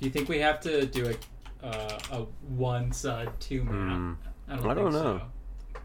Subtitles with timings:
[0.00, 1.10] Do you think we have to do
[1.62, 2.16] a uh, a
[2.48, 3.74] one side two map?
[3.74, 4.12] Hmm.
[4.48, 5.20] I don't, I don't know.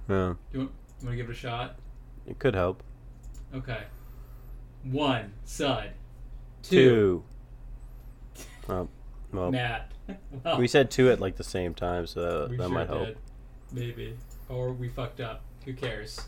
[0.07, 0.13] So.
[0.13, 1.75] Yeah, You want, you want to give it a shot?
[2.25, 2.81] it could help.
[3.53, 3.83] Okay.
[4.83, 5.91] One side.
[6.63, 7.23] Two.
[8.67, 8.87] Oh,
[9.31, 9.91] well, Matt.
[10.43, 13.05] Well, we said two at like the same time, so that, that sure might help.
[13.05, 13.17] did.
[13.71, 14.17] Maybe.
[14.49, 15.41] Or we fucked up.
[15.65, 16.19] Who cares?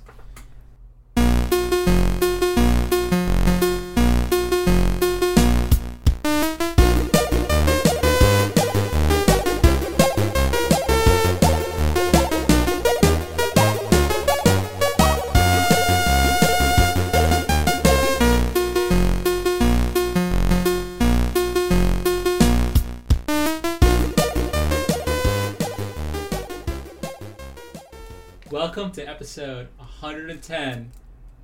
[28.78, 30.92] Welcome to episode 110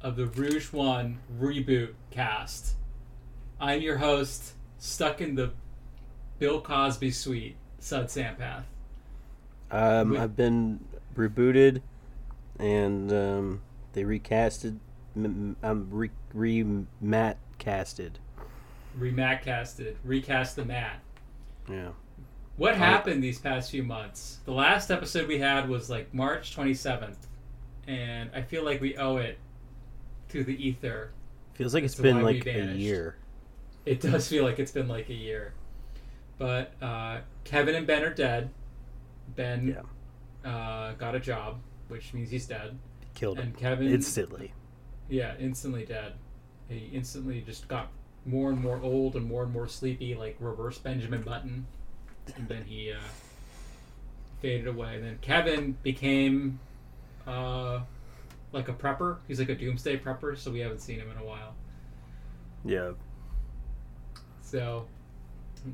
[0.04, 2.76] of the Rouge One Reboot Cast.
[3.60, 5.50] I'm your host, stuck in the
[6.38, 8.66] Bill Cosby suite, Sud Sampath.
[9.72, 10.82] Um, We- I've been
[11.16, 11.82] rebooted,
[12.60, 13.62] and um,
[13.94, 14.78] they recasted.
[15.16, 18.20] I'm re re Matt casted.
[18.96, 21.00] Rematt casted, recast the mat.
[21.68, 21.94] Yeah.
[22.56, 24.40] What happened these past few months?
[24.46, 27.16] The last episode we had was like March 27th,
[27.88, 29.40] and I feel like we owe it
[30.30, 31.12] to the ether.
[31.56, 33.16] Feels like it's been like a year.
[33.86, 35.54] It does feel like it's been like a year.
[36.38, 38.50] But uh, Kevin and Ben are dead.
[39.36, 39.78] Ben
[40.46, 42.78] uh, got a job, which means he's dead.
[43.16, 44.54] Killed him And Kevin, instantly.
[45.10, 46.14] yeah, instantly dead.
[46.70, 47.90] He instantly just got
[48.26, 51.66] more and more old and more and more sleepy, like reverse Benjamin Button.
[52.36, 52.98] And then he uh,
[54.42, 54.96] faded away.
[54.96, 56.60] And then Kevin became
[57.28, 57.82] uh,
[58.52, 59.18] like a prepper.
[59.28, 61.54] He's like a doomsday prepper, so we haven't seen him in a while.
[62.66, 62.92] Yeah.
[64.42, 64.88] So,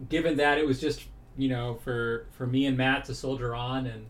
[0.09, 1.03] given that it was just
[1.37, 4.05] you know for for me and Matt to soldier on, and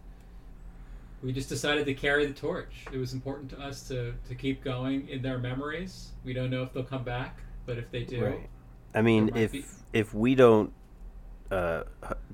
[1.21, 2.85] we just decided to carry the torch.
[2.93, 6.09] It was important to us to to keep going in their memories.
[6.23, 8.49] We don't know if they'll come back, but if they do, Right.
[8.93, 10.71] I mean, if be- if we don't
[11.51, 11.83] uh,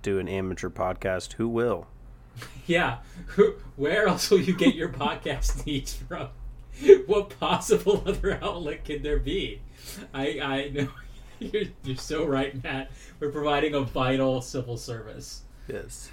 [0.05, 1.87] do an amateur podcast, who will?
[2.67, 2.97] yeah.
[3.75, 6.29] Where else will you get your podcast needs from?
[7.07, 9.61] What possible other outlet could there be?
[10.13, 10.87] I I know
[11.39, 12.91] you're you're so right, Matt.
[13.19, 15.43] We're providing a vital civil service.
[15.67, 16.09] Yes.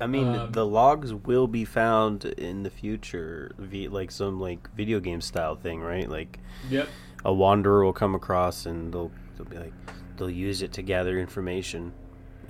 [0.00, 4.98] I mean, Um, the logs will be found in the future, like some like video
[5.00, 6.08] game style thing, right?
[6.08, 6.38] Like
[6.70, 6.88] Yep.
[7.24, 9.74] a wanderer will come across and they'll they'll be like
[10.16, 11.92] they'll use it to gather information,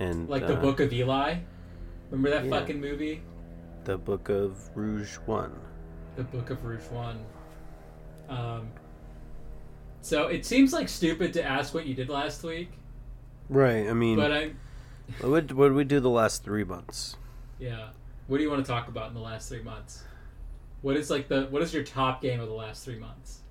[0.01, 1.37] and Like the uh, Book of Eli.
[2.09, 2.49] Remember that yeah.
[2.51, 3.21] fucking movie?
[3.83, 5.53] the book of Rouge One.
[6.15, 7.19] The Book of Rouge One.
[8.29, 8.69] Um,
[10.01, 12.69] so it seems like stupid to ask what you did last week,
[13.49, 13.87] Right.
[13.89, 14.51] I mean, but I,
[15.21, 17.17] what did, what did we do the last three months?
[17.59, 17.89] yeah.
[18.27, 20.03] What do you want to talk about in the last three months?
[20.81, 23.41] What is like the what is your top game of the last three months?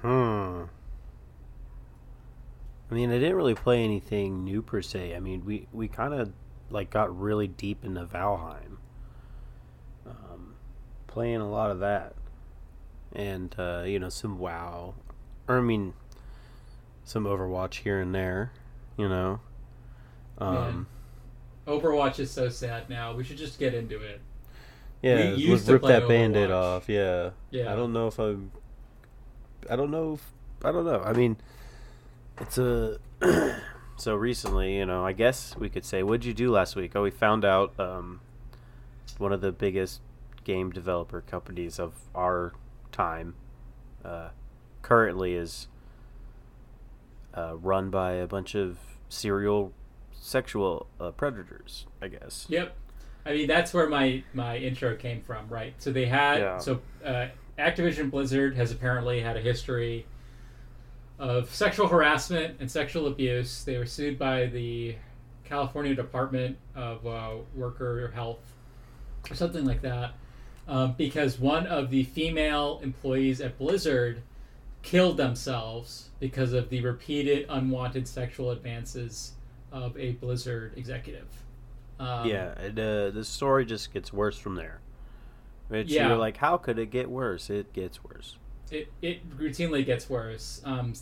[0.00, 0.62] Hmm.
[2.92, 5.16] I mean, I didn't really play anything new per se.
[5.16, 6.30] I mean, we we kind of
[6.68, 8.76] like got really deep into Valheim,
[10.06, 10.56] um,
[11.06, 12.12] playing a lot of that,
[13.14, 14.92] and uh, you know some WoW,
[15.48, 15.94] or I mean,
[17.02, 18.52] some Overwatch here and there,
[18.98, 19.40] you know.
[20.36, 20.86] Um,
[21.66, 23.14] Overwatch is so sad now.
[23.14, 24.20] We should just get into it.
[25.00, 26.90] yeah, we used rip that band-aid off.
[26.90, 27.72] Yeah, Yeah.
[27.72, 28.50] I don't know if I'm.
[29.70, 30.12] I don't know.
[30.12, 30.32] If,
[30.62, 31.00] I don't know.
[31.00, 31.38] I mean,
[32.42, 32.98] it's a.
[33.96, 36.92] so recently, you know, I guess we could say, what'd you do last week?
[36.94, 38.20] Oh, we found out um,
[39.18, 40.00] one of the biggest
[40.44, 42.52] game developer companies of our
[42.90, 43.34] time
[44.04, 44.28] uh,
[44.82, 45.68] currently is
[47.34, 48.78] uh, run by a bunch of
[49.08, 49.72] serial
[50.12, 51.86] sexual uh, predators.
[52.00, 52.46] I guess.
[52.48, 52.76] Yep.
[53.24, 55.74] I mean that's where my my intro came from, right?
[55.78, 56.58] So they had Yeah.
[56.58, 60.06] so uh, Activision Blizzard has apparently had a history
[61.22, 63.62] of sexual harassment and sexual abuse.
[63.62, 64.96] They were sued by the
[65.44, 68.42] California Department of uh, Worker Health
[69.30, 70.14] or something like that
[70.66, 74.20] um, because one of the female employees at Blizzard
[74.82, 79.34] killed themselves because of the repeated unwanted sexual advances
[79.70, 81.28] of a Blizzard executive.
[82.00, 84.80] Um, yeah, and, uh, the story just gets worse from there.
[85.68, 86.08] Which Yeah.
[86.08, 87.48] you're like, how could it get worse?
[87.48, 88.38] It gets worse.
[88.72, 90.60] it, it routinely gets worse.
[90.64, 90.94] Um,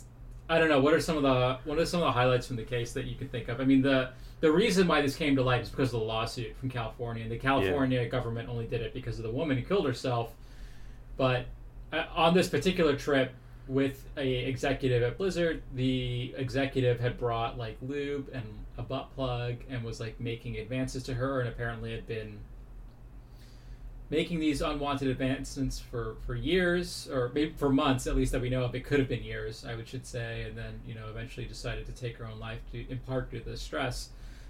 [0.51, 0.81] I don't know.
[0.81, 3.05] What are some of the what are some of the highlights from the case that
[3.05, 3.61] you can think of?
[3.61, 4.09] I mean, the
[4.41, 7.31] the reason why this came to light is because of the lawsuit from California, and
[7.31, 10.33] the California government only did it because of the woman who killed herself.
[11.15, 11.45] But
[11.93, 13.33] uh, on this particular trip,
[13.67, 15.61] with a executive at Blizzard.
[15.75, 18.43] The executive had brought like lube and
[18.77, 22.39] a butt plug and was like making advances to her, and apparently had been
[24.11, 28.49] making these unwanted advancements for for years or maybe for months at least that we
[28.49, 28.75] know of.
[28.75, 31.85] It could have been years, I would should say, and then you know eventually decided
[31.87, 34.09] to take her own life to, in part due to the stress.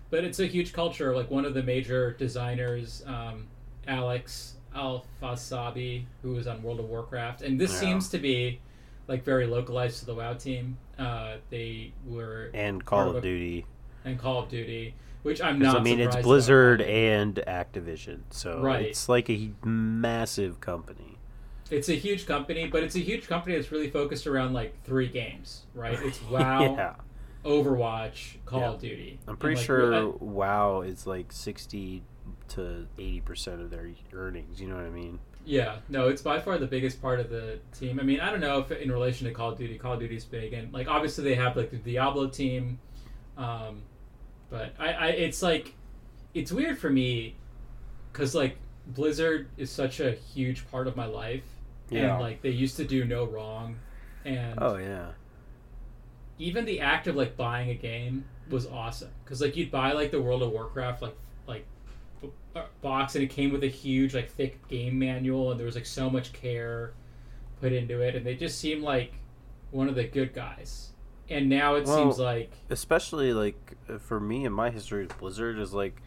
[0.09, 1.15] But it's a huge culture.
[1.15, 3.47] Like one of the major designers, um,
[3.87, 7.79] Alex Afrasiabi, who was on World of Warcraft, and this Yeah.
[7.79, 8.59] seems to be
[9.07, 10.77] like very localized to the WoW team.
[10.97, 13.65] Uh, they were and Call of of Duty.
[14.05, 14.93] and Call of Duty,
[15.23, 15.73] which I'm not.
[15.73, 18.85] So I mean, it's Blizzard and Activision, so Right.
[18.87, 21.17] it's like a massive company.
[21.69, 25.07] It's a huge company, but it's a huge company that's really focused around like three
[25.07, 25.97] games, right?
[26.01, 26.95] It's WoW, yeah,
[27.45, 28.69] Overwatch, Call Yeah.
[28.71, 29.19] of Duty.
[29.27, 32.03] I'm pretty like, sure I- WoW is like sixty
[32.49, 34.59] to eighty percent of their earnings.
[34.61, 35.19] You know what I mean?
[35.43, 37.99] yeah, no, it's by far the biggest part of the team.
[37.99, 40.23] I mean, I don't know if in relation to Call of Duty, Call of Duty's
[40.25, 42.79] big, and like obviously they have like the Diablo team,
[43.37, 43.81] um,
[44.51, 45.73] but I, I it's like
[46.35, 47.33] it's weird for me
[48.13, 51.43] because like Blizzard is such a huge part of my life,
[51.89, 52.13] Yeah.
[52.13, 53.77] and like they used to do no wrong,
[54.25, 55.07] and Oh yeah.
[56.37, 60.11] even the act of like buying a game was awesome because like you'd buy like
[60.11, 61.15] the World of Warcraft like
[61.47, 61.65] like
[62.55, 65.75] uh, box and it came with a huge like thick game manual and there was
[65.75, 66.91] like so much care
[67.61, 69.13] put into it and they just seemed like
[69.71, 70.90] one of the good guys
[71.31, 75.17] and now it Well, seems like especially like uh, for me and my history with
[75.17, 76.01] Blizzard is like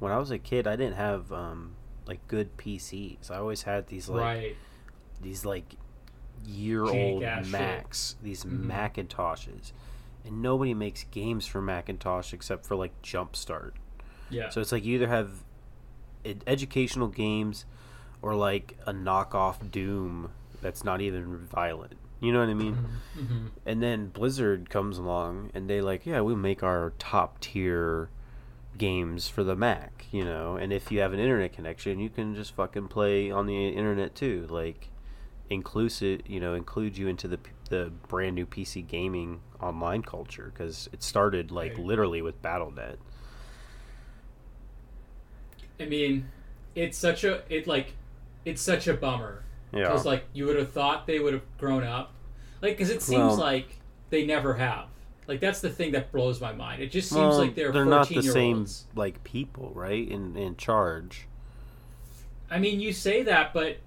[0.00, 1.76] when I was a kid I didn't have um
[2.06, 3.30] like good PCs.
[3.30, 4.56] I always had these like right
[5.22, 5.74] these like
[6.46, 7.52] year old Jank-ass shit.
[7.52, 8.66] Macs, these Mhm.
[8.66, 9.72] Macintoshes.
[10.26, 13.72] And nobody makes games for Macintosh except for like Jumpstart.
[14.30, 15.44] yeah So it's like you either have
[16.24, 17.64] ed- educational games
[18.22, 20.30] or like a knockoff Doom
[20.62, 21.94] that's not even violent.
[22.24, 22.78] You know what I mean?
[23.14, 28.10] hmm And then Blizzard comes along and they like, yeah, we make our top tier
[28.78, 30.56] games for the Mac, you know.
[30.56, 34.14] And if you have an internet connection, you can just fucking play on the internet
[34.14, 34.46] too.
[34.50, 34.90] Like
[35.50, 37.40] inclusive, you know, include you into the
[37.70, 41.78] the brand new PC gaming online culture because it started like Right.
[41.78, 42.98] literally with Battle.net.
[45.80, 46.30] I mean
[46.74, 47.94] it's such a it like
[48.44, 49.82] it's such a bummer Yeah.
[49.82, 52.13] because like you would have thought they would have grown up
[52.64, 53.68] like because it seems Well- like
[54.10, 54.86] they never have
[55.26, 57.84] like that's the thing that blows my mind it just seems Well, like they're, they're
[57.84, 60.06] not the same olds like people, right?
[60.08, 61.26] In in charge.
[62.50, 63.78] i mean you say that but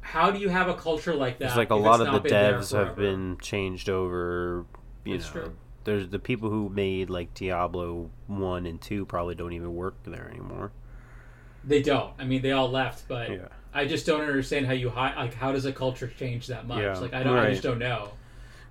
[0.00, 2.72] how do you have a culture like that It's like a lot of the devs
[2.76, 4.64] have been changed over.
[5.04, 5.56] You That's know, true.
[5.84, 10.28] there's the people who made like Diablo one and two probably don't even work there
[10.30, 10.72] anymore.
[11.64, 13.48] they don't i mean they all left but Yeah.
[13.74, 16.80] i just don't understand how you hi- like how does a culture change that much
[16.82, 18.10] Yeah, like i don't i just don't know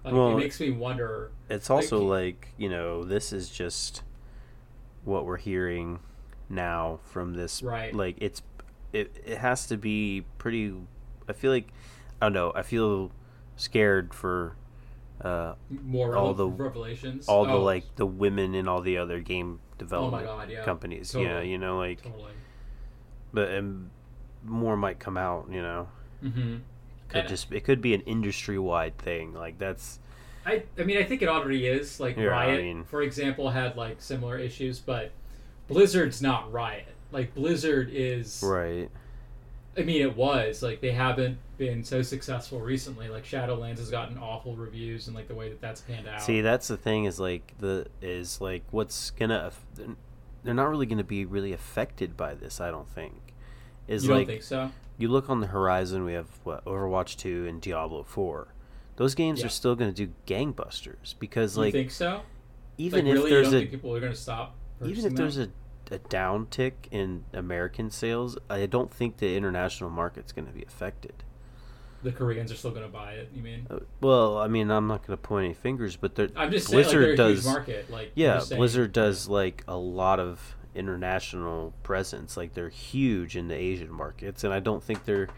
[0.04, 4.04] like Well, it makes me wonder It's also Like- like you know this is just
[5.04, 6.00] what we're hearing
[6.50, 7.62] now from this.
[7.64, 7.94] Right.
[7.94, 8.42] Like it's
[8.94, 10.74] it it has to be pretty.
[11.28, 11.68] I feel like
[12.22, 12.52] I don't know.
[12.56, 13.12] I feel
[13.56, 14.56] scared for
[15.22, 19.20] uh, more all the- revelations all the Oh, like the women in all the other
[19.20, 21.14] game oh my development god yeah companies.
[21.14, 22.32] Yeah, you know, like totally
[23.34, 23.90] but and
[24.46, 25.48] more might come out.
[25.52, 25.88] You know,
[26.24, 26.56] mm-hmm.
[27.10, 29.34] Could And- just it could be an industry wide thing.
[29.34, 30.00] Like that's
[30.46, 32.00] I, I mean, I think it already is.
[32.00, 35.12] Like Yeah, I Riot, mean- for example, had like similar issues, but
[35.68, 36.88] Blizzard's not Riot.
[37.12, 38.42] Like Blizzard is.
[38.46, 38.90] right.
[39.78, 43.08] I mean, it was like they haven't been so successful recently.
[43.08, 46.22] Like Shadowlands has gotten awful reviews, and like the way that that's panned out.
[46.22, 49.52] See, that's the thing is like the is like what's gonna
[50.44, 52.60] they're not really gonna be really affected by this.
[52.60, 53.14] I don't think.
[53.88, 54.72] Is you like don't think so?
[55.00, 58.54] You look on the horizon, we have what Overwatch two and Diablo four.
[58.98, 59.48] Those games Yeah.
[59.48, 62.22] are still gonna do gangbusters because you like think so?
[62.78, 64.56] even like, if really, you there's a people are going to stop?
[64.86, 65.52] even if there's them?
[65.92, 71.14] a, a downtick in American sales, I don't think the international market's gonna be affected.
[72.04, 73.30] the Koreans are still going to buy it.
[73.34, 73.68] You mean?
[73.70, 76.84] Uh, Well, I mean, I'm not gonna point any fingers, but they're I'm just saying,
[76.86, 77.90] like, Blizzard does- market.
[77.90, 82.38] Like, Yeah, Blizzard does like a lot of international presence.
[82.38, 85.30] Like they're huge in the Asian markets, and I don't think they're,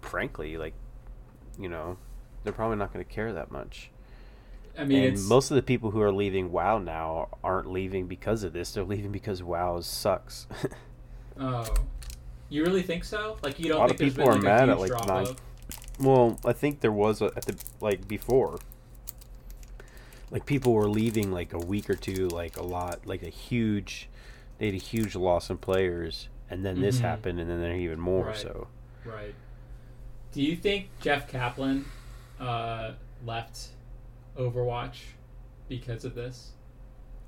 [0.00, 0.74] frankly, like,
[1.58, 1.96] you know,
[2.42, 3.90] they're probably not going to care that much.
[4.76, 8.52] I mean, most of the people who are leaving WoW now aren't leaving because of
[8.52, 8.72] this.
[8.72, 10.46] They're leaving because WoW sucks.
[11.36, 11.66] Oh,
[12.48, 13.36] you really think so?
[13.42, 15.34] Like you don't A lot think of people been, are like, mad at, like, nine-
[15.98, 18.58] well, I think there was a, at the like before.
[20.34, 24.08] Like people were leaving like a week or two, like a lot, like a huge.
[24.58, 27.02] They had a huge loss in players, and then this Mhm.
[27.02, 28.26] happened, and then there even more.
[28.26, 28.36] Right.
[28.36, 28.66] So
[29.04, 29.34] Right.
[30.32, 31.84] Do you think Jeff Kaplan
[32.40, 33.68] uh, left
[34.36, 35.02] Overwatch
[35.68, 36.50] because of this?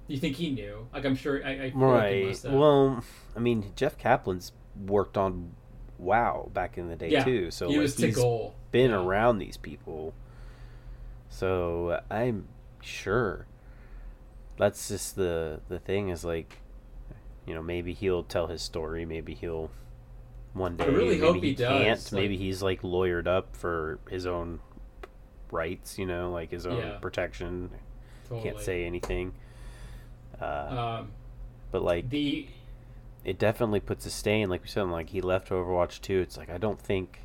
[0.09, 0.89] Do you think he knew?
[0.93, 1.45] Like, I'm sure.
[1.47, 2.43] I, I like Right.
[2.43, 2.53] have.
[2.53, 3.05] Well,
[3.37, 4.51] I mean, Jeff Kaplan's
[4.85, 5.53] worked on
[5.99, 8.57] WoW back in the day Yeah, too, so he like, was he's goal.
[8.73, 9.01] been Yeah.
[9.01, 10.13] around these people.
[11.29, 12.49] So I'm
[12.87, 13.47] sure
[14.59, 16.57] that's just the the thing is like,
[17.47, 19.05] you know, maybe he'll tell his story.
[19.05, 19.71] Maybe he'll
[20.55, 20.85] one day.
[20.85, 22.05] I really maybe hope he he does, can't.
[22.05, 24.61] like- maybe he's like lawyered up for his own
[25.51, 25.99] rights.
[25.99, 26.99] You know, like his own Yeah.
[26.99, 27.71] protection.
[28.29, 28.43] Totally.
[28.51, 29.35] Can't say anything.
[30.41, 31.13] Uh, Um,
[31.71, 32.49] but like the
[33.25, 36.49] it definitely puts a stain like we said like he left overwatch 2 it's like
[36.49, 37.21] i don't think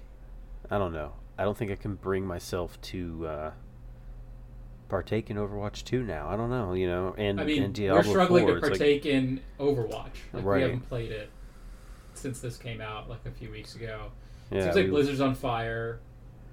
[0.71, 3.51] i don't know i don't think i can bring myself to uh
[4.91, 8.03] partake in overwatch 2 now i don't know you know and I mean, and we're
[8.03, 10.09] struggling 4, to it's like- partake in Overwatch.
[10.33, 10.55] Like, Right.
[10.57, 11.29] We haven't played it
[12.13, 14.11] since this came out like a few weeks ago.
[14.51, 16.01] yeah, Seems like we- Blizzard's on fire.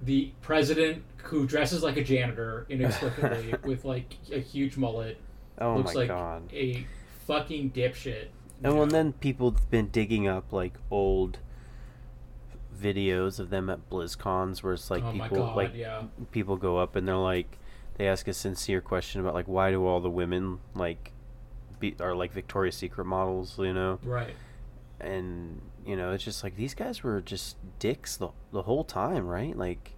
[0.01, 5.17] The president, who dresses like a janitor inexplicably with like a huge mullet,
[5.59, 6.85] oh looks like god a
[7.27, 8.27] fucking dipshit.
[8.63, 11.39] and well, and then people have been digging up like old
[12.81, 16.03] videos of them at blizzcons where it's like oh people god, like yeah.
[16.31, 17.57] people go up and they're like
[17.99, 21.11] they ask a sincere question about like why do all the women like
[21.79, 24.33] be are like victoria's secret models you know Right.
[24.99, 29.27] and you know it's just like these guys were just dicks the, the whole time
[29.27, 29.91] right like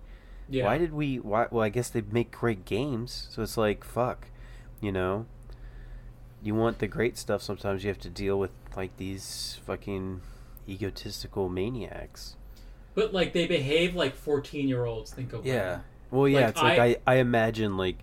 [0.50, 0.66] Yeah.
[0.66, 4.28] why did we why well i guess they make great games so it's like fuck
[4.82, 5.26] you know
[6.44, 10.22] you want the great stuff sometimes you have to deal with like these fucking
[10.68, 12.36] egotistical maniacs
[12.96, 15.82] but like they behave like fourteen year olds think of yeah women.
[16.12, 17.98] Well yeah Like, it's like I- I, imagine like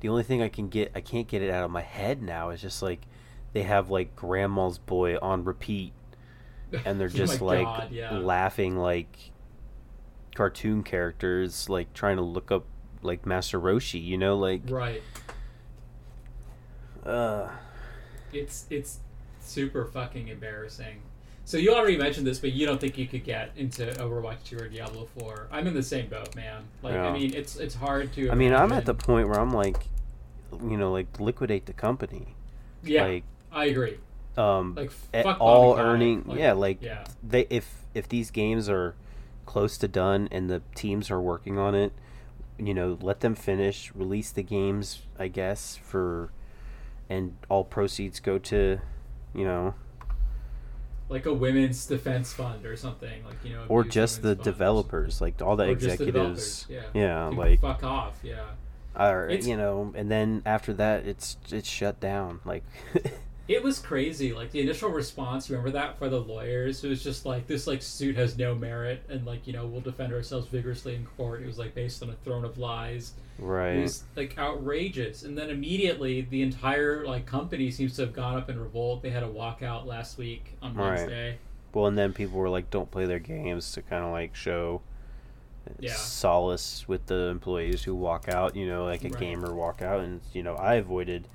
[0.00, 2.50] the only thing i can get i can't get it out of my head now
[2.50, 3.00] is just like
[3.52, 5.92] they have like grandma's boy on repeat
[6.84, 8.16] and they're Oh just my like God, yeah.
[8.18, 9.30] laughing like
[10.34, 12.64] cartoon characters like trying to look up
[13.02, 15.02] like master roshi you know like Right.
[17.04, 17.48] uh
[18.32, 19.00] It's it's
[19.40, 21.02] super fucking embarrassing.
[21.52, 24.56] So you already mentioned this, but you don't think you could get into Overwatch 2
[24.56, 25.48] or Diablo 4.
[25.52, 26.62] I'm in the same boat, man.
[26.80, 27.08] Like Yeah.
[27.08, 29.76] I mean, it's it's hard to i mean i'm at the point where i'm like
[30.62, 32.28] you know like liquidate the company
[32.82, 33.98] Yeah, like I agree.
[34.38, 37.04] um Like fuck all earning Like, yeah like yeah.
[37.22, 38.94] they if if these games are
[39.44, 41.92] close to done and the teams are working on it
[42.58, 46.30] you know let them finish release the games i guess for
[47.10, 48.80] and all proceeds go to
[49.34, 49.74] you know
[51.08, 55.42] Like a women's defense fund or something, like you know, or just the developers like
[55.42, 58.44] all the Or just the executives yeah, Like, like fuck off, yeah.
[58.98, 62.64] or It's- you know and then after that it's it's shut down like
[63.48, 64.32] It was crazy.
[64.32, 66.84] Like the initial response, remember that for the lawyers?
[66.84, 69.80] It was just like this like suit has no merit and like, you know, we'll
[69.80, 71.42] defend ourselves vigorously in court.
[71.42, 73.12] It was like based on a throne of lies.
[73.42, 75.22] It right was like outrageous.
[75.24, 79.02] And then immediately the entire like company seems to have gone up in revolt.
[79.02, 80.96] They had a walkout last week on Right.
[80.98, 81.38] Wednesday.
[81.74, 84.82] well and then people were like don't play their games to kind of like show
[85.78, 85.92] Yeah.
[85.94, 89.18] solace with the employees who walk out you know like a Right.
[89.20, 91.26] gamer walk out and you know i avoided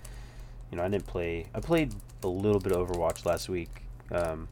[0.69, 4.47] you know i didn't play i played a little bit of overwatch last week um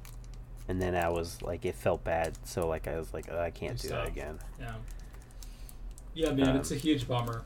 [0.69, 3.51] and then i was like it felt bad so like i was like "Oh, i
[3.51, 4.73] can't do that again Yeah.
[6.15, 7.43] Yeah, man, Um, it's a huge bummer.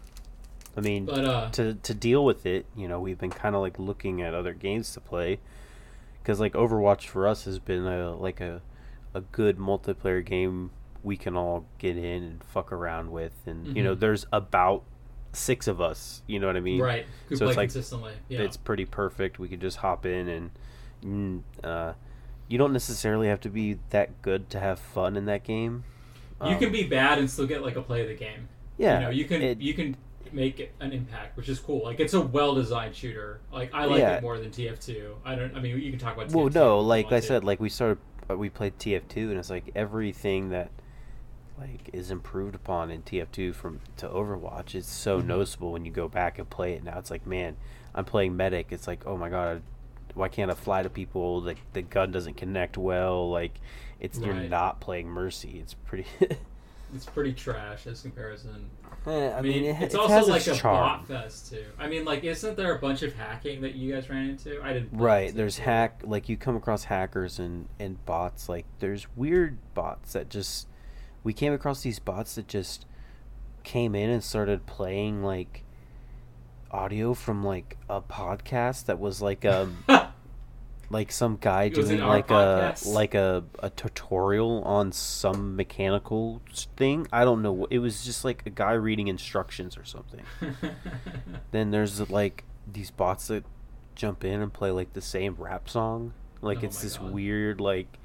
[0.77, 3.61] i mean But uh to to deal with it, you know, we've been kind of
[3.61, 5.39] like looking at other games to play,
[6.21, 8.61] because like Overwatch for us has been a like a
[9.13, 10.69] a good multiplayer game
[11.03, 13.99] we can all get in and fuck around with, and you know, Mhm.
[14.01, 14.83] there's about
[15.33, 16.21] six of us.
[16.27, 16.81] You know what I mean?
[16.81, 17.05] right.
[17.29, 18.13] Who so play it's like- consistently.
[18.27, 18.41] Yeah.
[18.41, 19.39] It's pretty perfect.
[19.39, 21.43] We could just hop in and.
[21.63, 21.93] Uh,
[22.49, 25.83] you don't necessarily have to be that good to have fun in that game.
[26.45, 28.49] you can Um, be bad and still get like a play of the game.
[28.79, 28.97] Yeah.
[28.99, 29.95] you know you can it- you can
[30.31, 33.99] make an impact which is cool like it's a well designed shooter like i like
[33.99, 34.17] Yeah.
[34.17, 36.79] it more than tf2 i don't i mean you can talk about Well, TF2 no,
[36.79, 37.97] like I said, like we started,
[38.29, 40.69] uh, we played TF2, and it's like everything that
[41.57, 45.25] like is improved upon in TF2 from to Overwatch is so Mhm.
[45.25, 46.83] noticeable when you go back and play it.
[46.83, 47.57] Now it's like, man,
[47.95, 48.67] I'm playing medic.
[48.69, 49.61] It's like, oh my god,
[50.13, 51.41] why can't I fly to people?
[51.41, 53.29] Like the gun doesn't connect well.
[53.31, 53.59] Like
[53.99, 55.57] it's you're not playing Mercy.
[55.59, 56.05] It's pretty.
[56.95, 58.69] it's pretty trash as comparison
[59.05, 60.75] Eh, i mean, it, it's it also like a charm.
[60.75, 64.09] bot fest too i mean like isn't there a bunch of hacking that you guys
[64.09, 65.35] ran into i didn't Right, TF2.
[65.35, 70.29] there's hack like you come across hackers and and bots like there's weird bots that
[70.29, 70.67] just
[71.23, 72.85] we came across these bots that just
[73.63, 75.63] came in and started playing like
[76.71, 79.83] audio from like a podcast that was like um
[80.91, 86.41] like some guy doing like a like a, a tutorial on some mechanical
[86.77, 87.07] thing.
[87.13, 87.67] I don't know.
[87.69, 90.23] It was just like a guy reading instructions or something.
[91.51, 93.43] Then there's like these bots that
[93.95, 96.13] jump in and play like the same rap song.
[96.41, 97.11] Like Oh it's this God.
[97.11, 97.97] weird like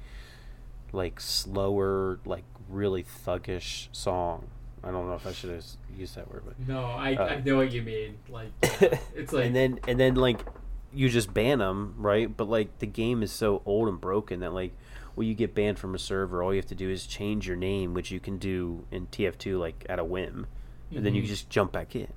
[0.91, 4.47] like slower like really thuggish song.
[4.83, 5.65] I don't know if I should have
[5.97, 8.17] used that word, but no, I, Uh, I know what you mean.
[8.29, 8.51] Like,
[9.15, 10.41] it's like and then and then like
[10.95, 12.35] you just ban them, right?
[12.35, 14.73] But like the game is so old and broken that like
[15.15, 17.55] when you get banned from a server, all you have to do is change your
[17.57, 20.47] name, which you can do in TF2 like at a whim,
[20.93, 21.27] and then you Mhm.
[21.27, 22.07] just jump back in.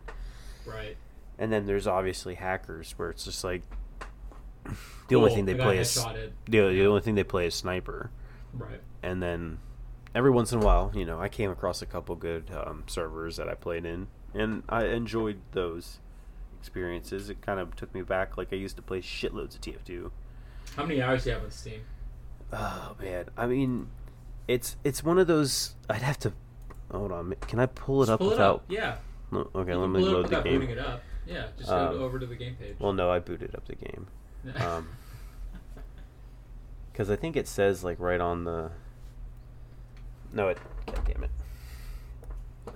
[0.67, 0.97] right.
[1.39, 3.63] And then there's obviously hackers where it's just like
[5.09, 8.11] the only thing they I play is the, the only thing they play is sniper.
[8.53, 8.81] Right.
[9.03, 9.59] And then
[10.15, 13.37] every once in a while, you know, I came across a couple good um, servers
[13.37, 16.01] that I played in, and I enjoyed those
[16.59, 17.31] experiences.
[17.31, 20.11] It kind of took me back, like I used to play shitloads of TF2.
[20.77, 21.81] How many hours do you have on Steam?
[22.53, 23.89] Oh man, I mean,
[24.47, 25.75] it's it's one of those.
[25.89, 26.33] I'd have to
[26.91, 27.35] hold on.
[27.47, 28.55] Can I pull it Just up pull without?
[28.55, 28.65] it up.
[28.69, 28.97] Yeah.
[29.31, 30.61] No, okay, let me pull it up load the game.
[30.61, 31.03] booting it up.
[31.27, 32.77] Yeah, just Um, go over to the game page.
[32.79, 34.07] Well, no, I booted up the game.
[34.57, 34.89] Um,
[36.93, 38.71] because I think it says like right on the.
[40.33, 40.59] No, it.
[40.87, 41.31] God damn it.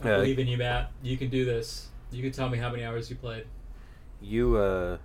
[0.04, 0.90] I uh, believe in you, Matt.
[1.02, 1.88] You can do this.
[2.10, 3.46] You can tell me how many hours you played.
[4.22, 4.98] You uh,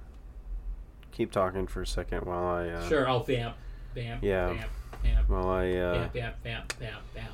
[1.12, 2.69] keep talking for a second while I.
[2.69, 3.55] Uh, Sure, I'll vamp,
[3.95, 4.53] vamp, Yeah.
[4.53, 4.71] vamp,
[5.03, 7.29] vamp, While I uh, vamp, vamp, vamp, vamp, vamp.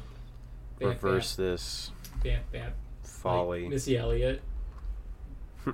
[0.79, 1.91] Vamp, reverse this
[2.23, 2.73] vamp, vamp.
[3.03, 3.61] folly.
[3.63, 4.41] Like Missy Elliott.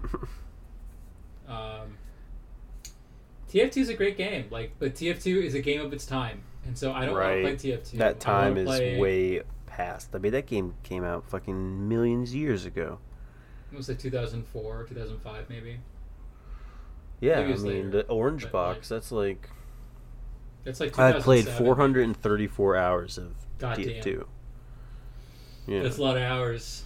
[1.48, 1.98] Um,
[3.52, 6.78] TF2 is a great game, like, but TF2 is a game of its time, and
[6.78, 7.44] so I don't Right.
[7.44, 7.98] want to play TF2.
[7.98, 10.10] That time is play, way past.
[10.14, 13.00] I mean, that game came out fucking millions of years ago.
[13.72, 15.80] It was like 2004, 2005, maybe.
[17.22, 18.92] Yeah, I mean later, the orange but, box.
[18.92, 19.50] like, that's like
[20.66, 23.86] It's like I played 434 hours of Goddamn.
[23.86, 24.26] TF2.
[25.68, 26.86] Yeah, That's a lot of hours.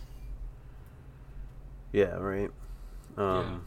[1.92, 2.50] yeah, right.
[3.18, 3.66] Um,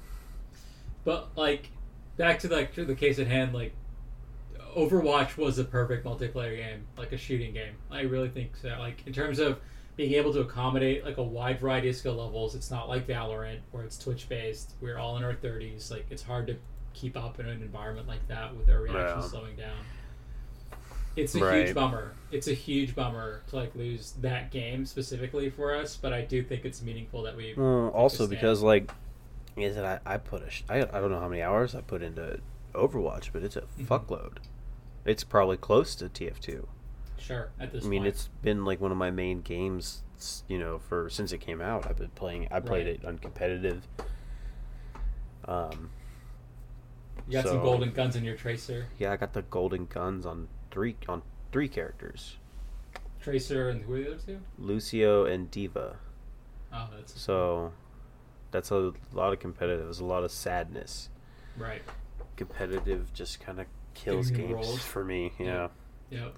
[1.04, 1.70] But like,
[2.16, 3.72] back to like to the case at hand, like
[4.76, 7.76] Overwatch was a perfect multiplayer game, like a shooting game.
[7.90, 8.68] I really think so.
[8.78, 9.60] Like in terms of
[9.96, 13.58] being able to accommodate like a wide variety of skill levels, it's not like Valorant
[13.72, 14.74] where it's Twitch based.
[14.80, 15.90] We're all in our thirties.
[15.90, 16.56] Like it's hard to
[16.92, 19.30] keep up in an environment like that with our reactions Yeah.
[19.30, 19.76] slowing down.
[21.16, 21.64] It's a Right.
[21.66, 22.12] huge bummer.
[22.30, 26.42] It's a huge bummer to like lose that game specifically for us, but I do
[26.42, 28.90] think it's meaningful that we well, take a also because like,
[29.56, 31.80] is that I, I put a sh- I, I don't know how many hours I
[31.80, 32.40] put into
[32.74, 33.86] Overwatch, but it's a Mhm.
[33.86, 34.36] fuckload.
[35.06, 36.66] It's probably close to TF2.
[37.18, 38.08] Sure at this I mean, point.
[38.08, 40.02] it's been like one of my main games,
[40.48, 41.86] you know, for since it came out.
[41.86, 42.48] I've been playing.
[42.50, 42.96] I played Right.
[42.96, 43.86] it on competitive.
[45.46, 45.90] Um,
[47.26, 48.86] You got some golden guns in your tracer.
[48.98, 52.36] yeah, I got the golden guns on three on three characters,
[53.20, 54.40] Tracer and who are the other two?
[54.58, 55.96] Lucio and D.Va.
[56.72, 57.72] Oh, that's So
[58.50, 59.84] that's a lot of competitive.
[59.86, 61.08] There's a lot of sadness.
[61.56, 61.82] right.
[62.36, 65.32] Competitive just kind of kills games for me.
[65.38, 65.68] Yeah.
[66.10, 66.18] Yeah.
[66.24, 66.34] Yep.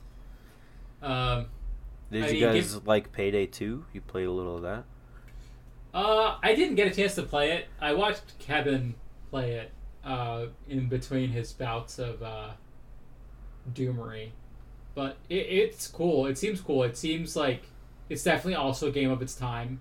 [1.03, 1.47] Um,
[2.11, 3.85] Did I you mean, guys give- like Payday 2?
[3.93, 4.85] You played a little of that.
[5.95, 7.67] uh, I didn't get a chance to play it.
[7.81, 8.95] I watched Kevin
[9.31, 9.71] play it
[10.05, 12.51] uh, in between his bouts of uh,
[13.73, 14.31] Doomery,
[14.95, 16.27] but it, it's cool.
[16.27, 16.83] It seems cool.
[16.83, 17.63] It seems like
[18.09, 19.81] it's definitely also a game of its time.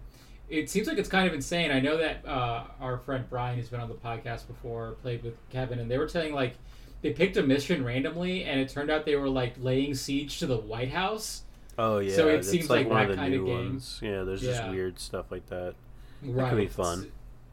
[0.50, 1.72] It seems like it's kind of insane.
[1.72, 5.36] I know that uh, our friend Brian, who's been on the podcast before, played with
[5.50, 6.56] Kevin, and they were saying like
[7.02, 10.46] they picked a mission randomly, and it turned out they were like laying siege to
[10.48, 11.44] the White House.
[11.78, 13.56] Oh yeah, So it it's seems like, like one of that the kind of game.
[13.56, 14.00] ones.
[14.02, 15.76] Yeah, there's just weird stuff like that.
[16.24, 16.50] Right.
[16.50, 17.12] could be fun.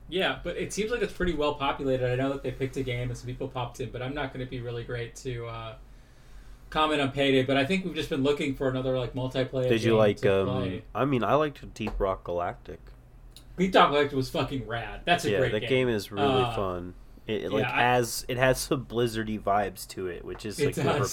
[0.09, 2.11] Yeah, but it seems like it's pretty well populated.
[2.11, 4.33] I know that they picked a game and some people popped in, but I'm not
[4.33, 5.75] going to be really great to uh,
[6.71, 7.43] comment on Payday.
[7.45, 9.69] But I think we've just been looking for another like multiplayer.
[9.69, 10.25] Did you like?
[10.27, 10.81] um.
[10.95, 12.81] I mean, I liked Deep Rock Galactic.
[13.59, 15.01] Deep Rock Galactic was fucking rad.
[15.05, 15.69] That's a yeah, great that game.
[15.69, 15.89] game.
[15.89, 16.95] is really Uh, fun.
[17.27, 20.59] It, it yeah, like I- has it has some Blizzardy vibes to it, which is
[20.61, 21.09] It like good, re-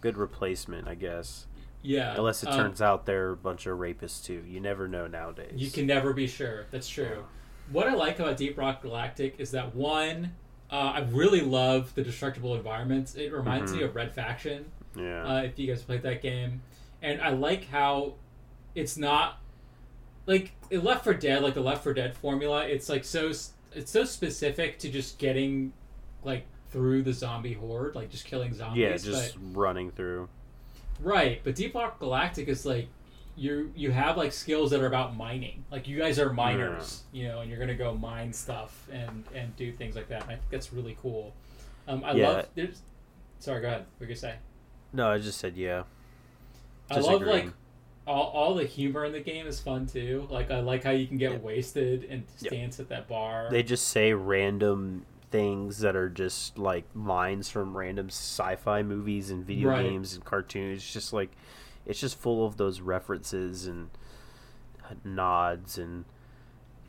[0.00, 1.46] good replacement, I guess.
[1.82, 2.14] Yeah.
[2.16, 4.44] Unless it um, turns out they're a bunch of rapists too.
[4.46, 5.54] You never know nowadays.
[5.56, 6.66] You can never be sure.
[6.70, 7.24] That's true.
[7.72, 10.32] What I like about Deep Rock Galactic is that one,
[10.70, 13.14] uh, I really love the destructible environments.
[13.16, 13.76] It reminds Mhm.
[13.78, 14.66] me of Red Faction.
[14.96, 15.24] Yeah.
[15.24, 16.60] uh, if you guys played that game.
[17.00, 18.14] And I like how
[18.74, 19.38] it's not
[20.26, 22.64] like in Left 4 Dead, like the Left 4 Dead formula.
[22.66, 23.32] It's like so
[23.74, 25.72] it's so specific to just getting
[26.24, 28.80] like through the zombie horde, like just killing zombies.
[28.80, 30.28] yeah, just running through.
[31.00, 31.40] right.
[31.44, 32.88] But Deep Rock Galactic is like
[33.36, 35.64] you you have like skills that are about mining.
[35.70, 39.54] Like you guys are miners, you know, and you're gonna go mine stuff and and
[39.56, 40.22] do things like that.
[40.22, 41.32] And I think that's really cool.
[41.88, 42.28] Um, I Yeah.
[42.28, 42.82] love there's
[43.38, 43.86] Sorry, go ahead.
[43.98, 44.36] What did you say?
[44.92, 45.82] No, I just said yeah.
[46.90, 47.52] I love like Disagreeing.
[48.06, 50.26] All, all the humor in the game is fun too.
[50.30, 51.38] Like I like how you can get Yeah.
[51.38, 52.50] wasted and Yeah.
[52.50, 53.48] dance at that bar.
[53.50, 59.44] They just say random things that are just like lines from random sci-fi movies and
[59.46, 59.82] video Right.
[59.84, 60.78] games and cartoons.
[60.82, 61.30] It's just like
[61.86, 63.90] it's just full of those references and
[65.04, 66.04] nods and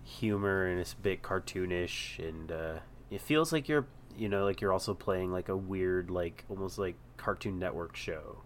[0.03, 4.59] humor and it's a bit cartoonish and uh, it feels like you're you know like
[4.61, 8.39] you're also playing like a weird like almost like Cartoon Network show.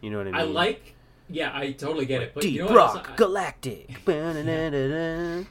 [0.00, 0.40] You know what I mean?
[0.40, 0.94] I like.
[1.28, 2.32] Yeah, I totally get it.
[2.34, 3.96] But Deep you know Rock I- Galactic.
[4.08, 5.42] I